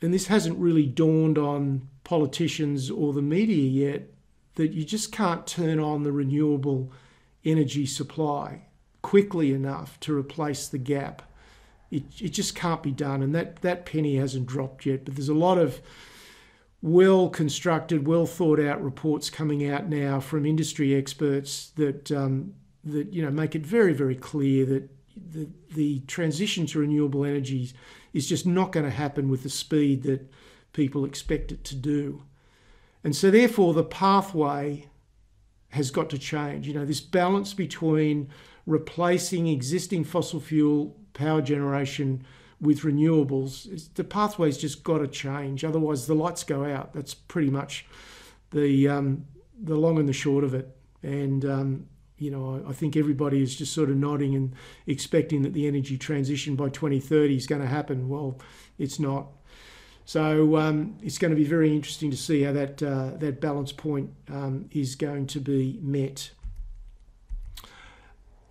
and 0.01 0.13
this 0.13 0.27
hasn't 0.27 0.57
really 0.57 0.85
dawned 0.85 1.37
on 1.37 1.87
politicians 2.03 2.91
or 2.91 3.13
the 3.13 3.21
media 3.21 3.91
yet, 3.91 4.09
that 4.55 4.73
you 4.73 4.83
just 4.83 5.11
can't 5.11 5.47
turn 5.47 5.79
on 5.79 6.03
the 6.03 6.11
renewable 6.11 6.91
energy 7.45 7.85
supply 7.85 8.63
quickly 9.01 9.53
enough 9.53 9.99
to 9.99 10.17
replace 10.17 10.67
the 10.67 10.79
gap. 10.79 11.21
It, 11.91 12.03
it 12.19 12.29
just 12.29 12.55
can't 12.55 12.81
be 12.83 12.91
done, 12.91 13.21
and 13.21 13.33
that, 13.35 13.61
that 13.61 13.85
penny 13.85 14.15
hasn't 14.15 14.47
dropped 14.47 14.85
yet. 14.85 15.05
But 15.05 15.15
there's 15.15 15.29
a 15.29 15.33
lot 15.33 15.57
of 15.57 15.81
well 16.81 17.29
constructed, 17.29 18.07
well 18.07 18.27
thought 18.27 18.59
out 18.59 18.83
reports 18.83 19.31
coming 19.31 19.67
out 19.67 19.89
now 19.89 20.19
from 20.19 20.45
industry 20.45 20.93
experts 20.93 21.71
that 21.77 22.11
um, 22.11 22.53
that 22.83 23.11
you 23.11 23.23
know 23.23 23.31
make 23.31 23.55
it 23.55 23.65
very 23.65 23.93
very 23.93 24.15
clear 24.15 24.65
that 24.65 24.89
the 25.15 25.47
the 25.73 25.99
transition 26.01 26.65
to 26.67 26.79
renewable 26.79 27.25
energies 27.25 27.73
is 28.13 28.29
just 28.29 28.45
not 28.45 28.71
going 28.71 28.85
to 28.85 28.91
happen 28.91 29.29
with 29.29 29.43
the 29.43 29.49
speed 29.49 30.03
that 30.03 30.31
people 30.73 31.05
expect 31.05 31.51
it 31.51 31.63
to 31.63 31.75
do, 31.75 32.23
and 33.03 33.15
so 33.15 33.31
therefore 33.31 33.73
the 33.73 33.83
pathway 33.83 34.85
has 35.69 35.89
got 35.89 36.09
to 36.11 36.19
change. 36.19 36.67
You 36.67 36.75
know 36.75 36.85
this 36.85 37.01
balance 37.01 37.55
between 37.55 38.29
replacing 38.67 39.47
existing 39.47 40.03
fossil 40.03 40.39
fuel 40.39 40.95
power 41.15 41.41
generation 41.41 42.23
with 42.61 42.81
renewables, 42.81 43.93
the 43.95 44.03
pathway's 44.03 44.57
just 44.57 44.83
got 44.83 44.99
to 44.99 45.07
change. 45.07 45.63
Otherwise, 45.63 46.05
the 46.05 46.13
lights 46.13 46.43
go 46.43 46.63
out. 46.63 46.93
That's 46.93 47.13
pretty 47.13 47.49
much 47.49 47.85
the 48.51 48.87
um, 48.87 49.25
the 49.59 49.75
long 49.75 49.97
and 49.97 50.07
the 50.07 50.13
short 50.13 50.43
of 50.43 50.53
it. 50.53 50.69
And 51.01 51.43
um, 51.43 51.87
you 52.17 52.31
know, 52.31 52.63
I 52.67 52.73
think 52.73 52.95
everybody 52.95 53.41
is 53.41 53.55
just 53.55 53.73
sort 53.73 53.89
of 53.89 53.97
nodding 53.97 54.35
and 54.35 54.53
expecting 54.87 55.41
that 55.41 55.53
the 55.53 55.67
energy 55.67 55.97
transition 55.97 56.55
by 56.55 56.69
2030 56.69 57.35
is 57.35 57.47
going 57.47 57.61
to 57.61 57.67
happen. 57.67 58.07
Well, 58.07 58.39
it's 58.77 58.99
not. 58.99 59.27
So 60.05 60.55
um, 60.57 60.97
it's 61.01 61.17
going 61.17 61.31
to 61.31 61.35
be 61.35 61.43
very 61.43 61.75
interesting 61.75 62.11
to 62.11 62.17
see 62.17 62.43
how 62.43 62.53
that 62.53 62.81
uh, 62.81 63.11
that 63.17 63.41
balance 63.41 63.71
point 63.71 64.11
um, 64.29 64.69
is 64.71 64.95
going 64.95 65.27
to 65.27 65.39
be 65.39 65.79
met. 65.81 66.31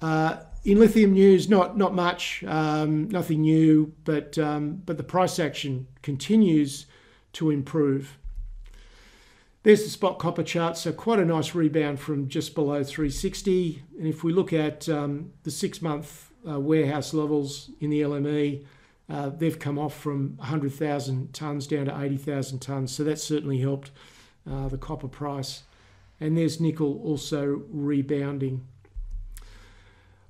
Uh, 0.03 0.38
in 0.64 0.79
lithium 0.79 1.12
news, 1.12 1.48
not 1.48 1.77
not 1.77 1.94
much, 1.94 2.42
um, 2.44 3.09
nothing 3.09 3.42
new, 3.42 3.92
but 4.05 4.38
um, 4.38 4.83
but 4.87 4.96
the 4.96 5.03
price 5.03 5.38
action 5.38 5.87
continues 6.03 6.87
to 7.35 7.50
improve. 7.50 8.18
There's 9.62 9.83
the 9.83 9.90
spot 9.90 10.18
copper 10.18 10.42
chart, 10.42 10.77
so 10.77 10.92
quite 10.92 11.18
a 11.18 11.24
nice 11.24 11.55
rebound 11.55 11.98
from 11.98 12.29
just 12.29 12.55
below 12.55 12.85
360. 12.85 13.83
And 13.98 14.07
if 14.07 14.22
we 14.22 14.31
look 14.31 14.53
at 14.53 14.90
um, 14.90 15.33
the 15.42 15.50
six-month 15.50 16.31
uh, 16.46 16.61
warehouse 16.61 17.14
levels 17.14 17.70
in 17.81 17.88
the 17.88 18.03
LME, 18.03 18.66
uh, 19.09 19.31
they've 19.31 19.59
come 19.59 19.79
off 19.79 19.98
from 19.98 20.37
100,000 20.37 21.33
tonnes 21.33 21.66
down 21.66 21.87
to 21.87 21.98
80,000 21.98 22.59
tonnes, 22.59 22.90
so 22.90 23.05
that 23.05 23.18
certainly 23.18 23.59
helped 23.59 23.90
uh, 24.50 24.68
the 24.68 24.77
copper 24.77 25.09
price. 25.09 25.62
And 26.20 26.37
there's 26.37 26.61
nickel 26.61 27.00
also 27.03 27.62
rebounding. 27.70 28.66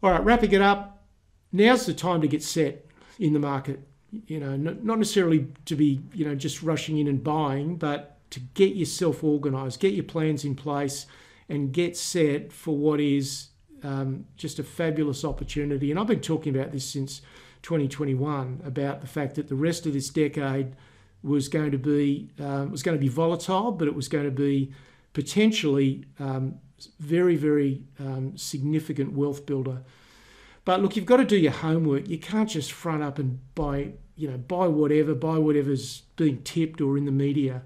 All 0.05 0.11
right, 0.11 0.23
wrapping 0.23 0.53
it 0.53 0.61
up, 0.61 1.03
now's 1.51 1.87
the 1.87 1.95
time 1.95 2.21
to 2.21 2.29
get 2.29 2.43
set 2.43 2.85
in 3.19 3.33
the 3.33 3.39
market. 3.39 3.81
You 4.27 4.39
know, 4.39 4.55
not 4.55 4.99
necessarily 4.99 5.49
to 5.65 5.75
be, 5.75 6.03
you 6.13 6.27
know, 6.27 6.35
just 6.35 6.63
rushing 6.63 6.99
in 6.99 7.09
and 7.09 7.25
buying, 7.25 7.77
but 7.77 8.19
to 8.33 8.41
get 8.41 8.77
yourself 8.77 9.25
organised, 9.25 9.81
get 9.81 9.95
your 9.95 10.05
plans 10.05 10.45
in 10.45 10.57
place, 10.57 11.07
and 11.49 11.73
get 11.73 11.97
set 11.97 12.53
for 12.53 12.77
what 12.77 13.01
is 13.01 13.49
um, 13.83 14.27
just 14.37 14.59
a 14.59 14.63
fabulous 14.63 15.25
opportunity. 15.25 15.91
And 15.91 15.99
I've 15.99 16.07
been 16.07 16.21
talking 16.21 16.55
about 16.55 16.71
this 16.71 16.85
since 16.85 17.23
2021 17.63 18.61
about 18.63 19.01
the 19.01 19.07
fact 19.07 19.37
that 19.37 19.49
the 19.49 19.55
rest 19.55 19.87
of 19.87 19.95
this 19.95 20.11
decade 20.11 20.77
was 21.23 21.49
going 21.49 21.71
to 21.71 21.79
be 21.79 22.29
um, 22.39 22.71
was 22.71 22.83
going 22.83 22.95
to 22.95 23.01
be 23.01 23.09
volatile, 23.09 23.73
but 23.73 23.89
it 23.89 23.95
was 23.95 24.09
going 24.09 24.27
to 24.27 24.31
be 24.31 24.71
potentially 25.15 26.05
um, 26.19 26.59
very 26.99 27.37
very 27.37 27.85
um, 27.99 28.37
significant 28.37 29.13
wealth 29.13 29.47
builder. 29.47 29.83
But 30.65 30.81
look, 30.83 30.97
you've 30.97 31.07
got 31.07 31.19
to 31.19 31.25
do 31.25 31.37
your 31.37 31.53
homework. 31.53 32.09
You 32.09 32.19
can't 32.19 32.49
just 32.49 32.73
front 32.73 33.03
up 33.03 33.19
and 33.19 33.41
buy 33.55 33.93
you 34.17 34.31
know 34.31 34.39
buy 34.39 34.69
whatever, 34.69 35.15
buy 35.15 35.39
whatever's 35.39 36.03
being 36.17 36.43
tipped 36.43 36.81
or 36.81 36.97
in 36.97 37.05
the 37.05 37.13
media. 37.13 37.63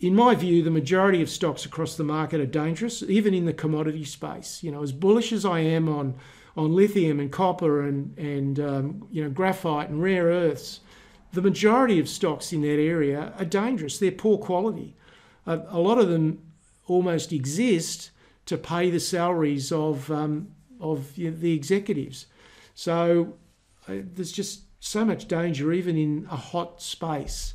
In 0.00 0.14
my 0.14 0.36
view, 0.36 0.62
the 0.62 0.70
majority 0.70 1.22
of 1.22 1.28
stocks 1.28 1.64
across 1.64 1.96
the 1.96 2.04
market 2.04 2.40
are 2.40 2.46
dangerous, 2.46 3.02
even 3.02 3.34
in 3.34 3.46
the 3.46 3.52
commodity 3.52 4.04
space. 4.04 4.62
You 4.62 4.70
know, 4.70 4.82
as 4.82 4.92
bullish 4.92 5.32
as 5.32 5.44
I 5.44 5.60
am 5.60 5.88
on 5.88 6.14
on 6.56 6.74
lithium 6.74 7.20
and 7.20 7.30
copper 7.30 7.82
and 7.82 8.16
and 8.18 8.60
um, 8.60 9.08
you 9.10 9.22
know 9.22 9.30
graphite 9.30 9.88
and 9.88 10.02
rare 10.02 10.24
earths, 10.24 10.80
the 11.32 11.42
majority 11.42 11.98
of 11.98 12.08
stocks 12.08 12.52
in 12.52 12.62
that 12.62 12.80
area 12.80 13.32
are 13.38 13.44
dangerous. 13.44 13.98
They're 13.98 14.12
poor 14.12 14.38
quality. 14.38 14.96
A, 15.46 15.62
a 15.68 15.78
lot 15.78 15.98
of 15.98 16.08
them 16.08 16.42
almost 16.88 17.32
exist 17.32 18.10
to 18.46 18.56
pay 18.56 18.90
the 18.90 19.00
salaries 19.00 19.70
of 19.70 20.10
um, 20.10 20.48
of 20.80 21.16
you 21.16 21.30
know, 21.30 21.36
the 21.36 21.52
executives. 21.52 22.26
So 22.74 23.34
uh, 23.88 23.96
there's 24.14 24.32
just 24.32 24.62
so 24.80 25.04
much 25.04 25.26
danger, 25.28 25.72
even 25.72 25.96
in 25.96 26.26
a 26.30 26.36
hot 26.36 26.80
space. 26.80 27.54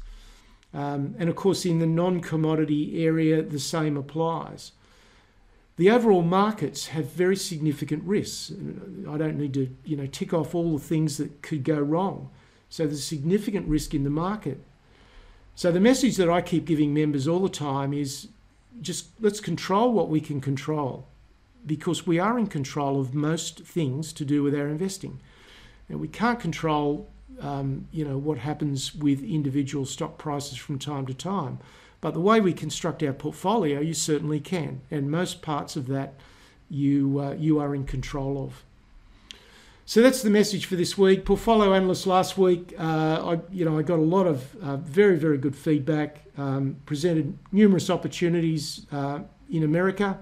Um, 0.74 1.16
and 1.20 1.30
of 1.30 1.36
course, 1.36 1.66
in 1.66 1.80
the 1.80 1.88
non 1.88 2.20
commodity 2.20 3.06
area, 3.06 3.42
the 3.42 3.60
same 3.60 3.98
applies. 3.98 4.72
The 5.76 5.90
overall 5.90 6.22
markets 6.22 6.88
have 6.88 7.06
very 7.08 7.36
significant 7.36 8.04
risks. 8.04 8.52
I 9.10 9.18
don't 9.18 9.38
need 9.38 9.54
to, 9.56 9.76
you 9.86 9.98
know, 9.98 10.06
tick 10.06 10.34
off 10.34 10.54
all 10.54 10.78
the 10.78 10.84
things 10.84 11.18
that 11.18 11.42
could 11.42 11.64
go 11.64 11.80
wrong. 11.80 12.30
So 12.70 12.86
there's 12.86 13.04
significant 13.04 13.68
risk 13.68 13.94
in 13.94 14.04
the 14.04 14.10
market. 14.10 14.60
So 15.56 15.72
the 15.72 15.80
message 15.80 16.18
that 16.18 16.30
I 16.30 16.42
keep 16.42 16.66
giving 16.66 16.94
members 16.94 17.28
all 17.28 17.40
the 17.40 17.50
time 17.50 17.94
is 17.94 18.28
just 18.82 19.08
let's 19.20 19.40
control 19.40 19.94
what 19.94 20.10
we 20.10 20.22
can 20.22 20.42
control 20.42 21.08
because 21.66 22.06
we 22.06 22.20
are 22.20 22.38
in 22.38 22.48
control 22.48 23.00
of 23.00 23.14
most 23.14 23.62
things 23.62 24.12
to 24.14 24.26
do 24.26 24.44
with 24.44 24.54
our 24.54 24.68
investing. 24.68 25.22
And 25.88 26.00
we 26.00 26.08
can't 26.08 26.40
control 26.40 27.10
um, 27.42 27.88
you 27.92 28.06
know 28.06 28.18
what 28.18 28.38
happens 28.38 28.94
with 28.94 29.24
individual 29.24 29.86
stock 29.86 30.18
prices 30.18 30.58
from 30.58 30.80
time 30.80 31.06
to 31.08 31.14
time. 31.14 31.60
But 32.02 32.14
the 32.14 32.20
way 32.20 32.42
we 32.42 32.54
construct 32.54 33.02
our 33.02 33.14
portfolio, 33.14 33.80
you 33.80 33.94
certainly 33.94 34.40
can, 34.40 34.82
and 34.92 35.10
most 35.10 35.42
parts 35.42 35.76
of 35.76 35.88
that 35.88 36.16
you 36.70 37.20
uh, 37.20 37.34
you 37.34 37.60
are 37.60 37.74
in 37.76 37.86
control 37.86 38.44
of. 38.44 38.64
So 39.86 40.02
that's 40.02 40.22
the 40.22 40.30
message 40.30 40.66
for 40.66 40.78
this 40.78 40.98
week. 40.98 41.26
Portfolio 41.26 41.74
analyst 41.74 42.08
last 42.08 42.38
week, 42.38 42.74
uh, 42.80 43.36
I 43.36 43.40
you 43.52 43.66
know 43.66 43.78
I 43.78 43.82
got 43.82 44.00
a 44.00 44.02
lot 44.02 44.28
of 44.28 44.56
uh, 44.64 44.78
very 44.78 45.18
very 45.18 45.38
good 45.38 45.56
feedback. 45.56 46.22
Um, 46.38 46.78
presented 46.86 47.38
numerous 47.52 47.90
opportunities 47.90 48.88
uh, 48.94 49.20
in 49.52 49.64
America 49.64 50.18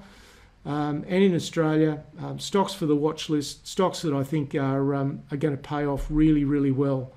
um, 0.66 1.06
and 1.08 1.24
in 1.24 1.36
Australia. 1.36 2.04
Um, 2.20 2.40
stocks 2.40 2.74
for 2.74 2.88
the 2.88 2.96
watch 2.96 3.30
list, 3.30 3.68
stocks 3.68 4.02
that 4.02 4.14
I 4.14 4.24
think 4.24 4.56
are 4.56 4.96
um, 4.96 5.22
are 5.30 5.38
going 5.38 5.56
to 5.56 5.62
pay 5.62 5.86
off 5.86 6.08
really 6.10 6.44
really 6.44 6.72
well. 6.72 7.14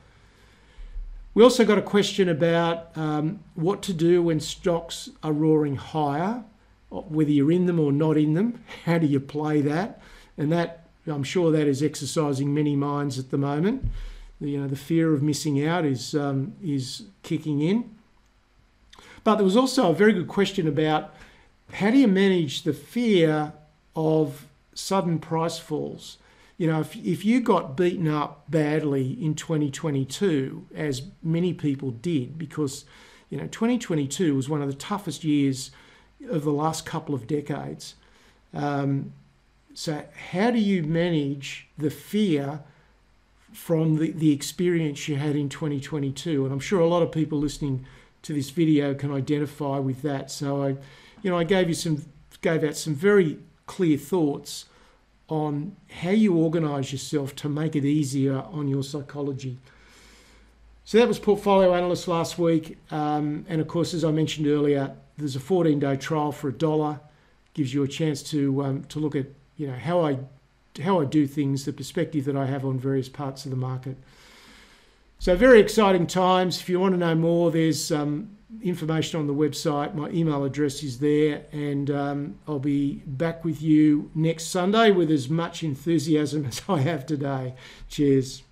We 1.32 1.42
also 1.42 1.64
got 1.64 1.78
a 1.78 1.82
question 1.82 2.28
about 2.28 2.96
um, 2.96 3.42
what 3.54 3.80
to 3.84 3.94
do 3.94 4.22
when 4.22 4.38
stocks 4.38 5.08
are 5.22 5.32
roaring 5.32 5.76
higher, 5.76 6.44
whether 6.90 7.30
you're 7.30 7.50
in 7.50 7.64
them 7.64 7.80
or 7.80 7.90
not 7.90 8.18
in 8.18 8.34
them. 8.34 8.62
How 8.84 8.98
do 8.98 9.06
you 9.06 9.18
play 9.18 9.62
that? 9.62 10.02
And 10.36 10.52
that 10.52 10.83
I'm 11.06 11.22
sure 11.22 11.50
that 11.52 11.66
is 11.66 11.82
exercising 11.82 12.54
many 12.54 12.76
minds 12.76 13.18
at 13.18 13.30
the 13.30 13.38
moment. 13.38 13.84
You 14.40 14.60
know, 14.60 14.68
the 14.68 14.76
fear 14.76 15.12
of 15.14 15.22
missing 15.22 15.64
out 15.66 15.84
is 15.84 16.14
um, 16.14 16.54
is 16.62 17.04
kicking 17.22 17.60
in. 17.60 17.90
But 19.22 19.36
there 19.36 19.44
was 19.44 19.56
also 19.56 19.90
a 19.90 19.94
very 19.94 20.12
good 20.12 20.28
question 20.28 20.68
about 20.68 21.14
how 21.72 21.90
do 21.90 21.98
you 21.98 22.08
manage 22.08 22.62
the 22.62 22.74
fear 22.74 23.52
of 23.96 24.46
sudden 24.74 25.18
price 25.18 25.58
falls? 25.58 26.18
You 26.58 26.68
know, 26.68 26.80
if, 26.80 26.94
if 26.94 27.24
you 27.24 27.40
got 27.40 27.76
beaten 27.76 28.06
up 28.06 28.48
badly 28.48 29.12
in 29.20 29.34
2022, 29.34 30.66
as 30.74 31.02
many 31.22 31.52
people 31.52 31.90
did, 31.90 32.38
because, 32.38 32.84
you 33.28 33.38
know, 33.38 33.46
2022 33.46 34.36
was 34.36 34.48
one 34.48 34.62
of 34.62 34.68
the 34.68 34.74
toughest 34.74 35.24
years 35.24 35.72
of 36.28 36.44
the 36.44 36.52
last 36.52 36.86
couple 36.86 37.14
of 37.14 37.26
decades. 37.26 37.94
Um, 38.52 39.12
so, 39.74 40.04
how 40.30 40.52
do 40.52 40.58
you 40.58 40.84
manage 40.84 41.66
the 41.76 41.90
fear 41.90 42.60
from 43.52 43.96
the, 43.96 44.12
the 44.12 44.32
experience 44.32 45.08
you 45.08 45.16
had 45.16 45.34
in 45.34 45.48
2022? 45.48 46.44
And 46.44 46.52
I'm 46.52 46.60
sure 46.60 46.78
a 46.78 46.86
lot 46.86 47.02
of 47.02 47.10
people 47.10 47.38
listening 47.38 47.84
to 48.22 48.32
this 48.32 48.50
video 48.50 48.94
can 48.94 49.12
identify 49.12 49.80
with 49.80 50.02
that. 50.02 50.30
So, 50.30 50.62
I, 50.62 50.68
you 51.22 51.30
know, 51.30 51.36
I 51.36 51.42
gave 51.42 51.68
you 51.68 51.74
some, 51.74 52.04
gave 52.40 52.62
out 52.62 52.76
some 52.76 52.94
very 52.94 53.38
clear 53.66 53.98
thoughts 53.98 54.66
on 55.28 55.74
how 55.90 56.10
you 56.10 56.36
organize 56.36 56.92
yourself 56.92 57.34
to 57.34 57.48
make 57.48 57.74
it 57.74 57.84
easier 57.84 58.44
on 58.52 58.68
your 58.68 58.84
psychology. 58.84 59.58
So 60.84 60.98
that 60.98 61.08
was 61.08 61.18
Portfolio 61.18 61.74
Analyst 61.74 62.06
last 62.06 62.38
week. 62.38 62.78
Um, 62.92 63.44
and 63.48 63.60
of 63.60 63.66
course, 63.66 63.92
as 63.92 64.04
I 64.04 64.12
mentioned 64.12 64.46
earlier, 64.46 64.94
there's 65.16 65.34
a 65.34 65.40
14 65.40 65.80
day 65.80 65.96
trial 65.96 66.30
for 66.30 66.48
a 66.48 66.52
dollar. 66.52 67.00
Gives 67.54 67.72
you 67.72 67.82
a 67.82 67.88
chance 67.88 68.22
to, 68.24 68.62
um, 68.62 68.84
to 68.84 68.98
look 68.98 69.16
at 69.16 69.26
you 69.56 69.66
know 69.66 69.76
how 69.76 70.04
I 70.04 70.18
how 70.82 71.00
I 71.00 71.04
do 71.04 71.26
things, 71.26 71.64
the 71.64 71.72
perspective 71.72 72.24
that 72.24 72.36
I 72.36 72.46
have 72.46 72.64
on 72.64 72.78
various 72.78 73.08
parts 73.08 73.44
of 73.44 73.50
the 73.50 73.56
market. 73.56 73.96
So 75.18 75.36
very 75.36 75.60
exciting 75.60 76.06
times. 76.06 76.60
If 76.60 76.68
you 76.68 76.80
want 76.80 76.94
to 76.94 76.98
know 76.98 77.14
more, 77.14 77.50
there's 77.50 77.92
um, 77.92 78.36
information 78.62 79.20
on 79.20 79.26
the 79.26 79.34
website. 79.34 79.94
My 79.94 80.10
email 80.10 80.44
address 80.44 80.82
is 80.82 80.98
there, 80.98 81.42
and 81.52 81.90
um, 81.90 82.38
I'll 82.46 82.58
be 82.58 83.02
back 83.06 83.44
with 83.44 83.62
you 83.62 84.10
next 84.14 84.48
Sunday 84.48 84.90
with 84.90 85.10
as 85.10 85.28
much 85.28 85.62
enthusiasm 85.62 86.44
as 86.46 86.62
I 86.68 86.80
have 86.80 87.06
today. 87.06 87.54
Cheers. 87.88 88.42